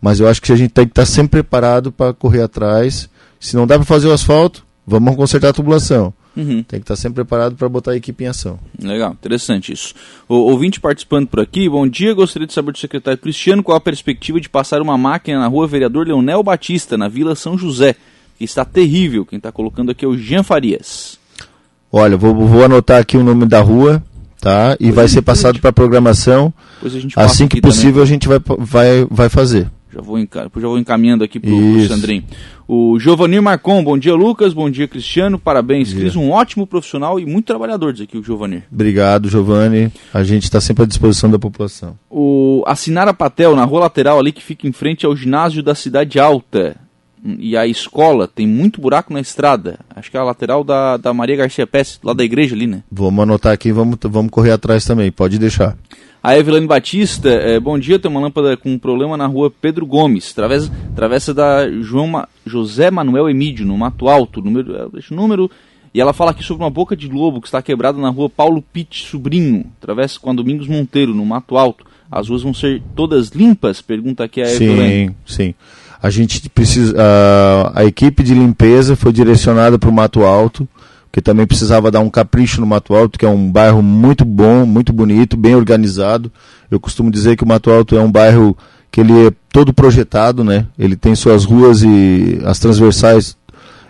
Mas 0.00 0.20
eu 0.20 0.28
acho 0.28 0.42
que 0.42 0.52
a 0.52 0.56
gente 0.56 0.70
tem 0.70 0.84
que 0.84 0.92
estar 0.92 1.06
sempre 1.06 1.42
preparado 1.42 1.92
para 1.92 2.12
correr 2.12 2.42
atrás. 2.42 3.08
Se 3.38 3.56
não 3.56 3.66
dá 3.66 3.76
para 3.76 3.84
fazer 3.84 4.08
o 4.08 4.12
asfalto, 4.12 4.64
vamos 4.86 5.16
consertar 5.16 5.48
a 5.50 5.52
tubulação. 5.52 6.12
Uhum. 6.36 6.62
Tem 6.62 6.78
que 6.78 6.84
estar 6.84 6.96
sempre 6.96 7.14
preparado 7.14 7.56
para 7.56 7.68
botar 7.68 7.92
a 7.92 7.96
equipe 7.96 8.22
em 8.22 8.26
ação. 8.26 8.58
Legal, 8.80 9.12
interessante 9.12 9.72
isso. 9.72 9.94
O 10.28 10.34
ouvinte 10.34 10.78
participando 10.78 11.26
por 11.26 11.40
aqui, 11.40 11.68
bom 11.68 11.88
dia. 11.88 12.12
Gostaria 12.12 12.46
de 12.46 12.52
saber 12.52 12.72
do 12.72 12.78
secretário 12.78 13.18
Cristiano 13.18 13.62
qual 13.62 13.76
a 13.76 13.80
perspectiva 13.80 14.38
de 14.38 14.48
passar 14.48 14.82
uma 14.82 14.98
máquina 14.98 15.40
na 15.40 15.46
rua 15.46 15.66
Vereador 15.66 16.06
Leonel 16.06 16.42
Batista, 16.42 16.98
na 16.98 17.08
Vila 17.08 17.34
São 17.34 17.56
José, 17.56 17.96
que 18.36 18.44
está 18.44 18.64
terrível. 18.64 19.24
Quem 19.24 19.38
está 19.38 19.50
colocando 19.50 19.90
aqui 19.90 20.04
é 20.04 20.08
o 20.08 20.16
Jean 20.16 20.42
Farias. 20.42 21.18
Olha, 21.90 22.16
vou, 22.16 22.34
vou 22.34 22.62
anotar 22.64 23.00
aqui 23.00 23.16
o 23.16 23.24
nome 23.24 23.46
da 23.46 23.60
rua, 23.62 24.02
tá? 24.38 24.76
E 24.78 24.84
pois 24.84 24.94
vai 24.94 25.08
ser 25.08 25.22
passado 25.22 25.58
para 25.58 25.70
a 25.70 25.72
programação. 25.72 26.52
assim 27.16 27.48
que 27.48 27.62
possível 27.62 27.92
também. 27.92 28.02
a 28.02 28.06
gente 28.06 28.28
vai, 28.28 28.38
vai, 28.58 29.06
vai 29.10 29.28
fazer. 29.30 29.70
Já 29.96 30.02
vou, 30.02 30.18
já 30.18 30.68
vou 30.68 30.78
encaminhando 30.78 31.24
aqui 31.24 31.40
para 31.40 31.50
o 31.50 31.88
Sandrinho. 31.88 32.22
O 32.68 32.98
Giovanni 32.98 33.40
Marcon, 33.40 33.82
bom 33.82 33.96
dia 33.96 34.14
Lucas, 34.14 34.52
bom 34.52 34.68
dia 34.68 34.86
Cristiano, 34.86 35.38
parabéns. 35.38 35.94
Cris, 35.94 36.14
um 36.14 36.30
ótimo 36.30 36.66
profissional 36.66 37.18
e 37.18 37.24
muito 37.24 37.46
trabalhador, 37.46 37.94
diz 37.94 38.02
aqui 38.02 38.18
o 38.18 38.22
Giovanni. 38.22 38.62
Obrigado, 38.70 39.30
Giovanni. 39.30 39.90
A 40.12 40.22
gente 40.22 40.42
está 40.42 40.60
sempre 40.60 40.82
à 40.82 40.86
disposição 40.86 41.30
da 41.30 41.38
população. 41.38 41.98
O 42.10 42.62
Assinara 42.66 43.14
Patel, 43.14 43.56
na 43.56 43.64
rua 43.64 43.80
lateral 43.80 44.18
ali 44.18 44.32
que 44.32 44.42
fica 44.42 44.68
em 44.68 44.72
frente 44.72 45.06
ao 45.06 45.16
ginásio 45.16 45.62
da 45.62 45.74
Cidade 45.74 46.20
Alta 46.20 46.76
e 47.24 47.56
a 47.56 47.66
escola, 47.66 48.28
tem 48.28 48.46
muito 48.46 48.80
buraco 48.80 49.12
na 49.12 49.20
estrada. 49.20 49.78
Acho 49.94 50.10
que 50.10 50.16
é 50.16 50.20
a 50.20 50.24
lateral 50.24 50.62
da, 50.62 50.96
da 50.96 51.12
Maria 51.12 51.36
Garcia 51.36 51.66
Pérez, 51.66 51.98
lá 52.02 52.12
da 52.12 52.24
igreja 52.24 52.54
ali, 52.54 52.66
né? 52.66 52.82
Vamos 52.90 53.22
anotar 53.22 53.52
aqui, 53.52 53.72
vamos, 53.72 53.98
vamos 54.02 54.30
correr 54.30 54.52
atrás 54.52 54.84
também, 54.84 55.10
pode 55.10 55.38
deixar. 55.38 55.76
A 56.22 56.36
Evelyn 56.36 56.66
Batista, 56.66 57.28
é, 57.28 57.60
bom 57.60 57.78
dia, 57.78 57.98
tem 57.98 58.10
uma 58.10 58.20
lâmpada 58.20 58.56
com 58.56 58.72
um 58.72 58.78
problema 58.78 59.16
na 59.16 59.26
rua 59.26 59.48
Pedro 59.48 59.86
Gomes, 59.86 60.32
travessa, 60.32 60.72
travessa 60.94 61.32
da 61.32 61.70
João 61.70 62.08
Ma, 62.08 62.28
José 62.44 62.90
Manuel 62.90 63.30
Emídio, 63.30 63.64
no 63.64 63.78
Mato 63.78 64.08
Alto, 64.08 64.42
número, 64.42 64.74
é, 64.74 64.88
deixa 64.88 65.14
o 65.14 65.16
número, 65.16 65.48
e 65.94 66.00
ela 66.00 66.12
fala 66.12 66.32
aqui 66.32 66.42
sobre 66.42 66.64
uma 66.64 66.70
boca 66.70 66.96
de 66.96 67.08
lobo 67.08 67.40
que 67.40 67.46
está 67.46 67.62
quebrada 67.62 67.98
na 67.98 68.08
rua 68.08 68.28
Paulo 68.28 68.60
Pitt 68.60 69.06
Sobrinho, 69.06 69.66
travessa 69.80 70.18
com 70.18 70.30
a 70.30 70.34
Domingos 70.34 70.66
Monteiro, 70.66 71.14
no 71.14 71.24
Mato 71.24 71.56
Alto. 71.56 71.86
As 72.10 72.28
ruas 72.28 72.42
vão 72.42 72.52
ser 72.52 72.82
todas 72.94 73.30
limpas? 73.30 73.80
Pergunta 73.80 74.24
aqui 74.24 74.42
a 74.42 74.52
Evelyn. 74.52 75.08
Sim, 75.08 75.14
sim. 75.24 75.54
A 76.02 76.10
gente 76.10 76.48
precisa. 76.50 76.94
A, 76.98 77.80
a 77.80 77.84
equipe 77.84 78.22
de 78.22 78.34
limpeza 78.34 78.96
foi 78.96 79.12
direcionada 79.12 79.78
para 79.78 79.90
o 79.90 79.92
Mato 79.92 80.22
Alto 80.22 80.68
que 81.16 81.22
também 81.22 81.46
precisava 81.46 81.90
dar 81.90 82.00
um 82.00 82.10
capricho 82.10 82.60
no 82.60 82.66
Mato 82.66 82.94
Alto, 82.94 83.18
que 83.18 83.24
é 83.24 83.28
um 83.28 83.50
bairro 83.50 83.82
muito 83.82 84.22
bom, 84.22 84.66
muito 84.66 84.92
bonito, 84.92 85.34
bem 85.34 85.54
organizado. 85.54 86.30
Eu 86.70 86.78
costumo 86.78 87.10
dizer 87.10 87.38
que 87.38 87.42
o 87.42 87.48
Mato 87.48 87.70
Alto 87.70 87.96
é 87.96 88.02
um 88.02 88.12
bairro 88.12 88.54
que 88.90 89.00
ele 89.00 89.28
é 89.28 89.32
todo 89.50 89.72
projetado, 89.72 90.44
né? 90.44 90.66
Ele 90.78 90.94
tem 90.94 91.14
suas 91.14 91.46
ruas 91.46 91.82
e 91.82 92.38
as 92.44 92.58
transversais. 92.58 93.34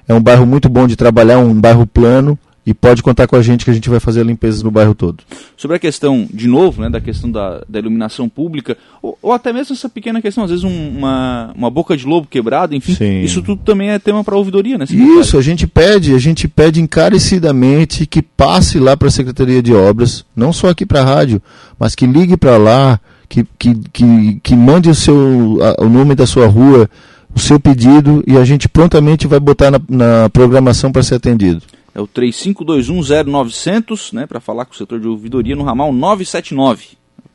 É 0.07 0.15
um 0.15 0.23
bairro 0.23 0.47
muito 0.47 0.69
bom 0.69 0.87
de 0.87 0.95
trabalhar, 0.95 1.39
um 1.39 1.61
bairro 1.61 1.85
plano 1.85 2.39
e 2.67 2.75
pode 2.75 3.01
contar 3.01 3.29
com 3.29 3.37
a 3.37 3.43
gente 3.43 3.65
que 3.65 3.71
a 3.71 3.75
gente 3.75 3.89
vai 3.89 4.01
fazer 4.01 4.27
limpezas 4.27 4.61
no 4.61 4.73
bairro 4.73 4.93
todo. 4.93 5.23
Sobre 5.57 5.77
a 5.77 5.79
questão, 5.81 6.29
de 6.35 6.49
novo, 6.49 6.83
né, 6.83 6.91
da 6.91 7.01
questão 7.01 7.31
da, 7.31 7.63
da 7.69 7.79
iluminação 7.79 8.29
pública, 8.29 8.77
ou, 9.01 9.17
ou, 9.23 9.33
até 9.33 9.53
mesmo 9.53 9.73
essa 9.73 9.89
pequena 9.89 10.21
questão, 10.21 10.43
às 10.43 10.51
vezes 10.51 10.65
um, 10.65 10.89
uma, 10.99 11.53
uma 11.55 11.71
boca 11.71 11.97
de 11.97 12.05
lobo 12.05 12.27
quebrada, 12.27 12.75
enfim, 12.75 12.95
Sim. 12.95 13.21
isso 13.21 13.41
tudo 13.41 13.63
também 13.63 13.91
é 13.91 14.01
tema 14.01 14.25
para 14.25 14.35
ouvidoria, 14.35 14.77
né? 14.77 14.85
Isso, 14.91 15.39
a 15.39 15.43
gente 15.43 15.65
pede, 15.65 16.13
a 16.13 16.19
gente 16.19 16.49
pede 16.49 16.81
encarecidamente 16.81 18.05
que 18.05 18.21
passe 18.21 18.81
lá 18.81 18.97
para 18.97 19.07
a 19.07 19.13
Secretaria 19.13 19.63
de 19.63 19.73
Obras, 19.73 20.25
não 20.35 20.53
só 20.53 20.71
aqui 20.71 20.85
para 20.85 21.03
a 21.03 21.05
rádio, 21.05 21.41
mas 21.79 21.95
que 21.95 22.05
ligue 22.05 22.37
para 22.37 22.57
lá, 22.57 22.99
que, 23.29 23.47
que, 23.57 23.77
que, 23.93 24.41
que 24.43 24.57
mande 24.57 24.91
o, 24.91 24.95
seu, 24.95 25.59
a, 25.63 25.85
o 25.85 25.89
nome 25.89 26.17
da 26.17 26.27
sua 26.27 26.49
rua, 26.49 26.91
o 27.33 27.39
seu 27.39 27.61
pedido 27.61 28.25
e 28.27 28.37
a 28.37 28.45
gente 28.45 28.69
prontamente 28.69 29.29
vai 29.29 29.39
botar 29.39 29.71
na, 29.71 29.81
na 29.89 30.29
programação 30.31 30.91
para 30.91 31.05
ser 31.05 31.15
atendido 31.15 31.63
é 31.97 32.01
o 32.01 32.07
35210900, 32.07 34.13
né, 34.13 34.27
para 34.27 34.39
falar 34.39 34.67
com 34.67 34.75
o 34.75 34.77
setor 34.77 35.01
de 35.01 35.09
ouvidoria 35.09 35.57
no 35.57 35.65
ramal 35.65 35.91
979. 35.95 36.89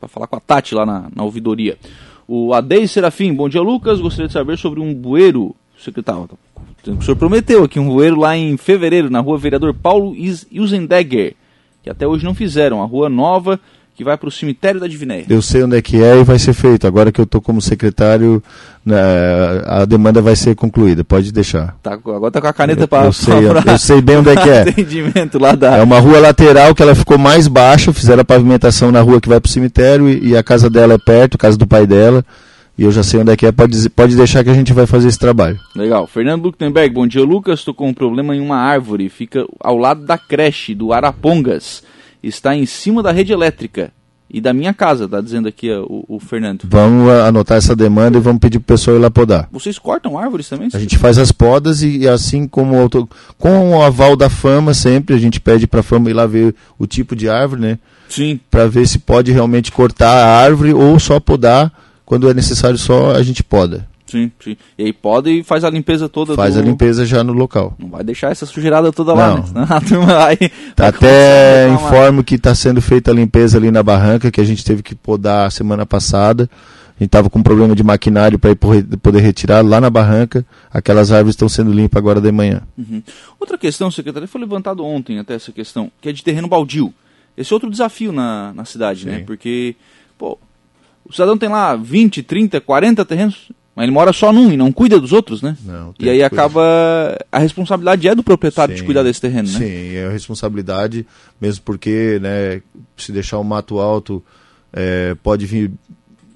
falar 0.06 0.28
com 0.28 0.36
a 0.36 0.40
Tati 0.40 0.72
lá 0.72 0.86
na, 0.86 1.08
na 1.12 1.24
ouvidoria. 1.24 1.76
O 2.28 2.54
Adei 2.54 2.86
Serafim, 2.86 3.34
bom 3.34 3.48
dia 3.48 3.60
Lucas, 3.60 4.00
gostaria 4.00 4.28
de 4.28 4.32
saber 4.32 4.56
sobre 4.56 4.78
um 4.78 4.94
bueiro, 4.94 5.52
secretário, 5.76 6.30
o 6.86 7.02
senhor 7.02 7.16
prometeu 7.16 7.64
aqui 7.64 7.80
um 7.80 7.88
bueiro 7.88 8.20
lá 8.20 8.36
em 8.36 8.56
fevereiro, 8.56 9.10
na 9.10 9.18
rua 9.18 9.36
Vereador 9.36 9.74
Paulo 9.74 10.14
Usendegger, 10.52 11.34
que 11.82 11.90
até 11.90 12.06
hoje 12.06 12.24
não 12.24 12.34
fizeram, 12.34 12.80
a 12.80 12.86
rua 12.86 13.08
nova 13.08 13.58
que 13.94 14.02
vai 14.02 14.16
para 14.16 14.28
o 14.28 14.32
cemitério 14.32 14.80
da 14.80 14.86
Divinéia. 14.86 15.26
Eu 15.28 15.42
sei 15.42 15.62
onde 15.62 15.76
é 15.76 15.82
que 15.82 16.02
é 16.02 16.18
e 16.18 16.24
vai 16.24 16.38
ser 16.38 16.54
feito. 16.54 16.86
Agora 16.86 17.12
que 17.12 17.20
eu 17.20 17.24
estou 17.24 17.40
como 17.40 17.60
secretário, 17.60 18.42
né, 18.84 18.96
a 19.66 19.84
demanda 19.84 20.22
vai 20.22 20.34
ser 20.34 20.54
concluída. 20.54 21.04
Pode 21.04 21.30
deixar. 21.30 21.76
Tá, 21.82 21.92
agora 21.92 22.30
tá 22.30 22.40
com 22.40 22.46
a 22.46 22.52
caneta 22.52 22.88
para. 22.88 23.06
Eu, 23.06 23.12
sei, 23.12 23.34
eu 23.66 23.78
sei 23.78 24.00
bem 24.00 24.16
onde 24.16 24.30
é 24.30 24.36
que 24.36 24.48
é. 24.48 24.62
Atendimento 24.68 25.38
lá 25.38 25.54
da. 25.54 25.76
É 25.76 25.82
uma 25.82 26.00
rua 26.00 26.18
lateral 26.18 26.74
que 26.74 26.82
ela 26.82 26.94
ficou 26.94 27.18
mais 27.18 27.46
baixa. 27.46 27.92
Fizeram 27.92 28.22
a 28.22 28.24
pavimentação 28.24 28.90
na 28.90 29.00
rua 29.00 29.20
que 29.20 29.28
vai 29.28 29.40
para 29.40 29.48
o 29.48 29.52
cemitério 29.52 30.08
e, 30.08 30.30
e, 30.30 30.36
a 30.36 30.42
casa 30.42 30.70
dela 30.70 30.94
é 30.94 30.98
perto, 30.98 31.34
a 31.34 31.38
casa 31.38 31.58
do 31.58 31.66
pai 31.66 31.86
dela. 31.86 32.24
E 32.78 32.84
eu 32.84 32.90
já 32.90 33.02
sei 33.02 33.20
onde 33.20 33.30
é 33.30 33.36
que 33.36 33.44
é. 33.44 33.52
Pode, 33.52 33.90
pode 33.90 34.16
deixar 34.16 34.42
que 34.42 34.48
a 34.48 34.54
gente 34.54 34.72
vai 34.72 34.86
fazer 34.86 35.08
esse 35.08 35.18
trabalho. 35.18 35.60
Legal. 35.76 36.06
Fernando 36.06 36.44
Luktenberg, 36.44 36.94
bom 36.94 37.06
dia, 37.06 37.22
Lucas. 37.22 37.58
Estou 37.58 37.74
com 37.74 37.88
um 37.88 37.94
problema 37.94 38.34
em 38.34 38.40
uma 38.40 38.56
árvore. 38.56 39.10
Fica 39.10 39.44
ao 39.60 39.76
lado 39.76 40.06
da 40.06 40.16
creche 40.16 40.74
do 40.74 40.94
Arapongas. 40.94 41.82
Está 42.22 42.54
em 42.54 42.66
cima 42.66 43.02
da 43.02 43.10
rede 43.10 43.32
elétrica 43.32 43.92
e 44.32 44.40
da 44.40 44.54
minha 44.54 44.72
casa, 44.72 45.06
tá 45.06 45.20
dizendo 45.20 45.46
aqui 45.46 45.70
o, 45.70 46.04
o, 46.08 46.18
Fernando. 46.18 46.64
Vamos 46.64 47.10
anotar 47.10 47.58
essa 47.58 47.76
demanda 47.76 48.16
e 48.16 48.20
vamos 48.20 48.40
pedir 48.40 48.58
para 48.60 48.74
o 48.74 48.78
pessoal 48.78 48.96
ir 48.96 49.00
lá 49.00 49.10
podar. 49.10 49.46
Vocês 49.52 49.78
cortam 49.78 50.16
árvores 50.16 50.48
também? 50.48 50.70
A 50.72 50.78
gente 50.78 50.96
faz 50.96 51.18
as 51.18 51.30
podas 51.30 51.82
e, 51.82 51.98
e 51.98 52.08
assim 52.08 52.48
como 52.48 52.80
auto, 52.80 53.06
com 53.36 53.72
o 53.72 53.82
aval 53.82 54.16
da 54.16 54.30
fama 54.30 54.72
sempre, 54.72 55.14
a 55.14 55.18
gente 55.18 55.38
pede 55.38 55.66
para 55.66 55.80
a 55.80 55.82
fama 55.82 56.08
ir 56.08 56.14
lá 56.14 56.26
ver 56.26 56.54
o 56.78 56.86
tipo 56.86 57.14
de 57.14 57.28
árvore, 57.28 57.60
né? 57.60 57.78
Sim. 58.08 58.40
Para 58.50 58.66
ver 58.66 58.88
se 58.88 58.98
pode 58.98 59.30
realmente 59.30 59.70
cortar 59.70 60.10
a 60.10 60.38
árvore 60.38 60.72
ou 60.72 60.98
só 60.98 61.20
podar, 61.20 61.70
quando 62.06 62.30
é 62.30 62.32
necessário 62.32 62.78
só 62.78 63.14
a 63.14 63.22
gente 63.22 63.44
poda. 63.44 63.86
Sim, 64.12 64.30
sim. 64.44 64.58
E 64.76 64.84
aí 64.84 64.92
pode 64.92 65.30
e 65.30 65.42
faz 65.42 65.64
a 65.64 65.70
limpeza 65.70 66.06
toda 66.06 66.34
Faz 66.34 66.54
do... 66.54 66.60
a 66.60 66.62
limpeza 66.62 67.06
já 67.06 67.24
no 67.24 67.32
local. 67.32 67.74
Não 67.78 67.88
vai 67.88 68.04
deixar 68.04 68.30
essa 68.30 68.44
sujeirada 68.44 68.92
toda 68.92 69.14
lá, 69.14 69.36
né? 69.36 69.44
Senão 69.46 69.62
a 69.62 69.80
turma 69.80 70.12
Tá 70.76 70.88
até 70.88 71.70
informo 71.70 72.22
que 72.22 72.34
está 72.34 72.54
sendo 72.54 72.82
feita 72.82 73.10
a 73.10 73.14
limpeza 73.14 73.56
ali 73.56 73.70
na 73.70 73.82
barranca, 73.82 74.30
que 74.30 74.38
a 74.38 74.44
gente 74.44 74.62
teve 74.62 74.82
que 74.82 74.94
podar 74.94 75.50
semana 75.50 75.86
passada. 75.86 76.42
A 76.90 77.02
gente 77.02 77.08
estava 77.08 77.30
com 77.30 77.38
um 77.38 77.42
problema 77.42 77.74
de 77.74 77.82
maquinário 77.82 78.38
para 78.38 78.54
poder 78.54 79.20
retirar 79.20 79.64
lá 79.64 79.80
na 79.80 79.88
barranca. 79.88 80.44
Aquelas 80.70 81.10
árvores 81.10 81.32
estão 81.32 81.48
sendo 81.48 81.72
limpas 81.72 81.98
agora 81.98 82.20
de 82.20 82.30
manhã. 82.30 82.60
Uhum. 82.76 83.02
Outra 83.40 83.56
questão, 83.56 83.90
secretário, 83.90 84.28
foi 84.28 84.42
levantado 84.42 84.84
ontem 84.84 85.18
até 85.18 85.34
essa 85.34 85.50
questão, 85.50 85.90
que 86.02 86.10
é 86.10 86.12
de 86.12 86.22
terreno 86.22 86.48
baldio. 86.48 86.92
Esse 87.34 87.50
é 87.50 87.56
outro 87.56 87.70
desafio 87.70 88.12
na, 88.12 88.52
na 88.52 88.66
cidade, 88.66 89.06
né? 89.06 89.20
Sim. 89.20 89.24
Porque, 89.24 89.74
pô, 90.18 90.38
o 91.04 91.12
cidadão 91.12 91.36
tem 91.36 91.48
lá 91.48 91.74
20, 91.74 92.22
30, 92.22 92.60
40 92.60 93.04
terrenos, 93.04 93.50
mas 93.74 93.84
ele 93.84 93.92
mora 93.92 94.12
só 94.12 94.32
num 94.32 94.52
e 94.52 94.56
não 94.56 94.70
cuida 94.70 95.00
dos 95.00 95.12
outros, 95.12 95.40
né? 95.40 95.56
Não, 95.64 95.94
E 95.98 96.08
aí 96.08 96.22
acaba. 96.22 96.62
A 97.30 97.38
responsabilidade 97.38 98.06
é 98.06 98.14
do 98.14 98.22
proprietário 98.22 98.74
de 98.74 98.80
Sim. 98.80 98.86
cuidar 98.86 99.02
desse 99.02 99.20
terreno, 99.20 99.48
né? 99.50 99.58
Sim, 99.58 99.94
é 99.94 100.06
a 100.06 100.10
responsabilidade, 100.10 101.06
mesmo 101.40 101.62
porque, 101.64 102.18
né, 102.20 102.60
se 102.96 103.12
deixar 103.12 103.38
o 103.38 103.44
mato 103.44 103.78
alto, 103.78 104.22
é, 104.72 105.14
pode 105.22 105.46
vir 105.46 105.70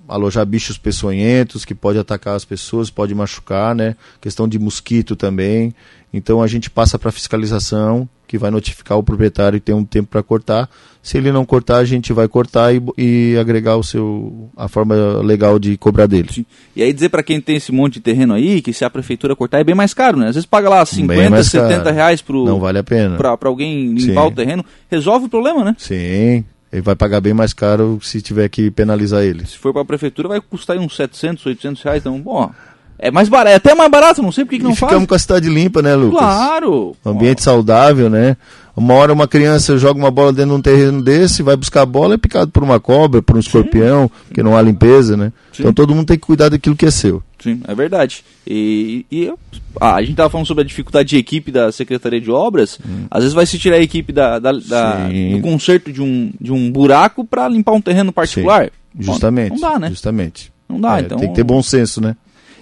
alojar 0.08 0.46
bichos 0.46 0.78
peçonhentos, 0.78 1.64
que 1.64 1.74
pode 1.74 1.98
atacar 1.98 2.36
as 2.36 2.44
pessoas, 2.44 2.90
pode 2.90 3.14
machucar, 3.14 3.74
né? 3.74 3.96
Questão 4.20 4.48
de 4.48 4.58
mosquito 4.58 5.14
também. 5.14 5.74
Então 6.12 6.40
a 6.40 6.46
gente 6.46 6.70
passa 6.70 6.98
para 6.98 7.12
fiscalização, 7.12 8.08
que 8.26 8.36
vai 8.38 8.50
notificar 8.50 8.98
o 8.98 9.02
proprietário 9.02 9.58
que 9.60 9.66
tem 9.66 9.74
um 9.74 9.84
tempo 9.84 10.08
para 10.10 10.22
cortar. 10.22 10.68
Se 11.02 11.16
ele 11.16 11.30
não 11.30 11.44
cortar, 11.46 11.76
a 11.76 11.84
gente 11.84 12.12
vai 12.12 12.26
cortar 12.26 12.74
e, 12.74 12.82
e 12.98 13.36
agregar 13.38 13.76
o 13.76 13.82
seu 13.84 14.50
a 14.56 14.66
forma 14.66 14.94
legal 15.22 15.56
de 15.58 15.76
cobrar 15.76 16.06
dele. 16.06 16.28
Sim. 16.32 16.44
E 16.74 16.82
aí 16.82 16.92
dizer 16.92 17.10
pra 17.10 17.22
quem 17.22 17.40
tem 17.40 17.54
esse 17.56 17.70
monte 17.70 17.94
de 17.94 18.00
terreno 18.00 18.34
aí, 18.34 18.60
que 18.60 18.72
se 18.72 18.84
a 18.84 18.90
prefeitura 18.90 19.36
cortar 19.36 19.60
é 19.60 19.64
bem 19.64 19.74
mais 19.74 19.94
caro, 19.94 20.18
né? 20.18 20.28
Às 20.28 20.34
vezes 20.34 20.46
paga 20.46 20.68
lá 20.68 20.84
50, 20.84 21.30
mais 21.30 21.46
70 21.46 21.82
caro. 21.84 21.94
reais 21.94 22.20
pro, 22.20 22.44
Não 22.44 22.58
vale 22.58 22.78
a 22.78 22.84
pena. 22.84 23.16
pra 23.16 23.36
alguém 23.44 23.94
limpar 23.94 24.22
Sim. 24.22 24.28
o 24.28 24.32
terreno, 24.32 24.64
resolve 24.90 25.26
o 25.26 25.28
problema, 25.28 25.64
né? 25.64 25.76
Sim, 25.78 26.44
ele 26.72 26.82
vai 26.82 26.96
pagar 26.96 27.20
bem 27.20 27.32
mais 27.32 27.52
caro 27.52 28.00
se 28.02 28.20
tiver 28.20 28.48
que 28.48 28.68
penalizar 28.72 29.22
ele. 29.22 29.46
Se 29.46 29.56
for 29.56 29.72
pra 29.72 29.84
prefeitura 29.84 30.28
vai 30.28 30.40
custar 30.40 30.76
aí 30.76 30.84
uns 30.84 30.96
700, 30.96 31.46
800 31.46 31.82
reais, 31.84 32.00
então, 32.02 32.20
bom, 32.20 32.50
é 32.98 33.10
mais 33.10 33.28
barato, 33.28 33.50
é 33.52 33.54
até 33.56 33.74
mais 33.74 33.90
barato, 33.90 34.22
não 34.22 34.32
sei 34.32 34.44
por 34.44 34.50
que, 34.50 34.58
que 34.58 34.64
não 34.64 34.72
e 34.72 34.76
faz. 34.76 34.90
ficamos 34.90 35.08
com 35.08 35.14
a 35.14 35.18
cidade 35.18 35.48
limpa, 35.48 35.82
né, 35.82 35.94
Lucas? 35.94 36.18
Claro! 36.18 36.96
Um 37.04 37.10
ambiente 37.10 37.42
saudável, 37.42 38.08
né? 38.10 38.36
Uma 38.76 38.92
hora 38.92 39.10
uma 39.12 39.26
criança 39.26 39.78
joga 39.78 39.98
uma 39.98 40.10
bola 40.10 40.32
dentro 40.34 40.50
de 40.50 40.56
um 40.58 40.60
terreno 40.62 41.00
desse, 41.02 41.42
vai 41.42 41.56
buscar 41.56 41.80
a 41.80 41.86
bola, 41.86 42.14
é 42.14 42.18
picado 42.18 42.50
por 42.50 42.62
uma 42.62 42.78
cobra, 42.78 43.22
por 43.22 43.34
um 43.36 43.40
escorpião, 43.40 44.10
porque 44.28 44.42
não 44.42 44.54
há 44.54 44.60
limpeza, 44.60 45.16
né? 45.16 45.32
Sim. 45.50 45.62
Então 45.62 45.72
todo 45.72 45.94
mundo 45.94 46.06
tem 46.06 46.18
que 46.18 46.26
cuidar 46.26 46.50
daquilo 46.50 46.76
que 46.76 46.84
é 46.84 46.90
seu. 46.90 47.22
Sim, 47.42 47.62
é 47.66 47.74
verdade. 47.74 48.22
E, 48.46 49.06
e 49.10 49.32
ah, 49.80 49.94
a 49.94 50.00
gente 50.02 50.10
estava 50.10 50.28
falando 50.28 50.46
sobre 50.46 50.62
a 50.62 50.66
dificuldade 50.66 51.08
de 51.08 51.16
equipe 51.16 51.50
da 51.50 51.72
Secretaria 51.72 52.20
de 52.20 52.30
Obras. 52.30 52.78
Às 53.10 53.20
vezes 53.22 53.34
vai 53.34 53.46
se 53.46 53.58
tirar 53.58 53.76
a 53.76 53.80
equipe 53.80 54.12
da, 54.12 54.38
da- 54.38 54.52
da- 54.52 55.06
Hum. 55.06 55.10
Sim. 55.10 55.36
do 55.36 55.40
conserto 55.42 55.90
de 55.90 56.02
um, 56.02 56.30
de 56.38 56.52
um 56.52 56.70
buraco 56.70 57.24
para 57.24 57.48
limpar 57.48 57.72
um 57.72 57.80
terreno 57.80 58.12
particular. 58.12 58.70
Bom, 58.94 59.02
Justamente. 59.02 59.52
Não 59.52 59.60
dá, 59.72 59.78
né? 59.78 59.88
Justamente. 59.88 60.52
Não 60.68 60.80
dá, 60.80 60.98
É, 60.98 61.00
então. 61.00 61.18
Tem 61.18 61.28
que 61.30 61.34
ter 61.34 61.44
bom 61.44 61.62
senso, 61.62 62.00
né? 62.00 62.14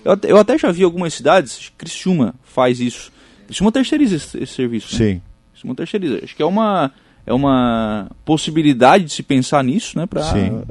Eu, 0.05 0.13
até- 0.13 0.31
eu 0.33 0.37
até 0.39 0.59
já 0.59 0.71
vi 0.71 0.83
algumas 0.85 1.15
cidades, 1.15 1.73
Criciúma 1.79 2.35
faz 2.45 2.79
isso. 2.81 3.11
Criciúma 3.47 3.73
terceiriza 3.73 4.17
esse, 4.17 4.39
esse 4.43 4.53
serviço. 4.55 4.93
Né? 4.93 4.99
Sim. 5.15 5.23
Criciúma 5.53 5.75
terceiriza. 5.75 6.21
Acho 6.23 6.37
que 6.37 6.43
é 6.43 6.47
uma, 6.47 6.93
é 7.27 7.33
uma 7.33 8.11
possibilidade 8.25 9.05
de 9.05 9.13
se 9.13 9.23
pensar 9.23 9.63
nisso, 9.65 9.99
né? 9.99 10.07
Pra, 10.07 10.23
Sim. 10.23 10.63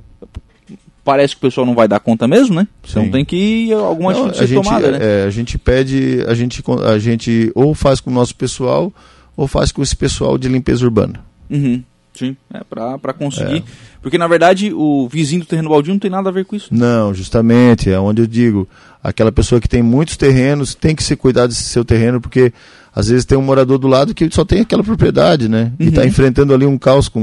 Parece 1.03 1.35
que 1.35 1.39
o 1.39 1.49
pessoal 1.49 1.65
não 1.67 1.75
vai 1.75 1.85
dar 1.85 1.99
conta 1.99 2.25
mesmo, 2.29 2.55
né? 2.55 2.65
Então 2.89 3.11
tem 3.11 3.25
que 3.25 3.73
alguma 3.73 4.11
atitude 4.11 4.31
a 4.31 4.37
ser 4.37 4.47
gente, 4.47 4.63
tomada, 4.63 4.91
né? 4.91 4.99
é, 5.01 5.23
a 5.25 5.29
gente 5.29 5.57
pede, 5.57 6.23
a 6.25 6.33
gente, 6.33 6.63
a 6.89 6.97
gente 6.97 7.51
ou 7.55 7.75
faz 7.75 7.99
com 7.99 8.09
o 8.09 8.13
nosso 8.13 8.33
pessoal, 8.33 8.93
ou 9.35 9.45
faz 9.45 9.69
com 9.69 9.81
esse 9.83 9.95
pessoal 9.97 10.37
de 10.37 10.47
limpeza 10.47 10.85
urbana. 10.85 11.19
Uhum, 11.49 11.83
sim, 12.13 12.35
é 12.53 12.63
pra, 12.63 12.97
pra 12.97 13.13
conseguir. 13.13 13.57
É. 13.57 13.63
Porque 14.01 14.17
na 14.17 14.27
verdade 14.27 14.71
o 14.73 15.07
vizinho 15.07 15.41
do 15.41 15.47
terreno 15.47 15.69
baldio 15.69 15.93
não 15.93 15.99
tem 15.99 16.11
nada 16.11 16.29
a 16.29 16.31
ver 16.31 16.45
com 16.45 16.55
isso. 16.55 16.67
Não, 16.71 17.13
justamente, 17.13 17.89
é 17.91 17.99
onde 17.99 18.21
eu 18.21 18.27
digo, 18.27 18.67
aquela 19.03 19.31
pessoa 19.31 19.59
que 19.61 19.67
tem 19.67 19.81
muitos 19.81 20.17
terrenos 20.17 20.75
tem 20.75 20.95
que 20.95 21.03
se 21.03 21.15
cuidar 21.15 21.47
desse 21.47 21.63
seu 21.63 21.83
terreno, 21.85 22.19
porque 22.21 22.53
às 22.95 23.07
vezes 23.07 23.25
tem 23.25 23.37
um 23.37 23.41
morador 23.41 23.77
do 23.79 23.87
lado 23.87 24.13
que 24.13 24.29
só 24.31 24.45
tem 24.45 24.61
aquela 24.61 24.83
propriedade, 24.83 25.47
né? 25.49 25.71
E 25.79 25.83
Uhum. 25.83 25.89
está 25.89 26.05
enfrentando 26.05 26.53
ali 26.53 26.65
um 26.65 26.77
caos 26.77 27.07
com 27.09 27.19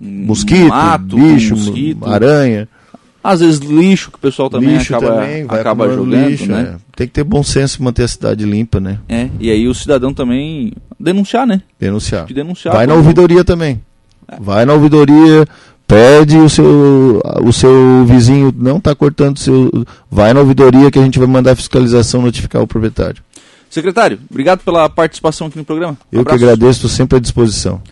Um 0.00 0.26
mosquito, 0.26 0.68
mato, 0.68 1.16
bicho, 1.16 1.54
mosquito. 1.56 2.04
aranha, 2.06 2.68
Às 3.26 3.40
vezes 3.40 3.58
lixo 3.58 4.12
que 4.12 4.18
o 4.18 4.20
pessoal 4.20 4.48
também 4.48 4.76
lixo 4.76 4.94
acaba, 4.94 5.14
também, 5.14 5.46
acaba 5.48 5.88
jogando, 5.88 6.28
lixo, 6.28 6.46
né? 6.46 6.76
é. 6.76 6.80
Tem 6.94 7.08
que 7.08 7.12
ter 7.12 7.24
bom 7.24 7.42
senso 7.42 7.82
manter 7.82 8.04
a 8.04 8.08
cidade 8.08 8.44
limpa, 8.44 8.78
né? 8.78 9.00
É, 9.08 9.28
e 9.40 9.50
aí 9.50 9.66
o 9.66 9.74
cidadão 9.74 10.14
também 10.14 10.72
denunciar, 10.98 11.44
né? 11.44 11.60
Denunciar. 11.76 12.26
De 12.26 12.34
denunciar. 12.34 12.72
Vai 12.72 12.86
na 12.86 12.94
ouvidoria 12.94 13.42
também. 13.42 13.82
Vai 14.38 14.64
na 14.64 14.74
ouvidoria, 14.74 15.44
pede 15.88 16.36
o 16.36 16.48
seu, 16.48 17.20
o 17.42 17.52
seu 17.52 18.04
vizinho 18.04 18.54
não 18.56 18.76
está 18.76 18.94
cortando 18.94 19.40
seu. 19.40 19.84
Vai 20.08 20.32
na 20.32 20.38
ouvidoria 20.38 20.88
que 20.88 20.98
a 21.00 21.02
gente 21.02 21.18
vai 21.18 21.26
mandar 21.26 21.50
a 21.50 21.56
fiscalização 21.56 22.22
notificar 22.22 22.62
o 22.62 22.66
proprietário. 22.66 23.24
Secretário, 23.68 24.20
obrigado 24.30 24.60
pela 24.60 24.88
participação 24.88 25.48
aqui 25.48 25.58
no 25.58 25.64
programa. 25.64 25.98
Eu 26.12 26.20
Abraços. 26.20 26.38
que 26.38 26.44
agradeço, 26.44 26.78
estou 26.78 26.90
sempre 26.90 27.16
à 27.16 27.20
disposição. 27.20 27.82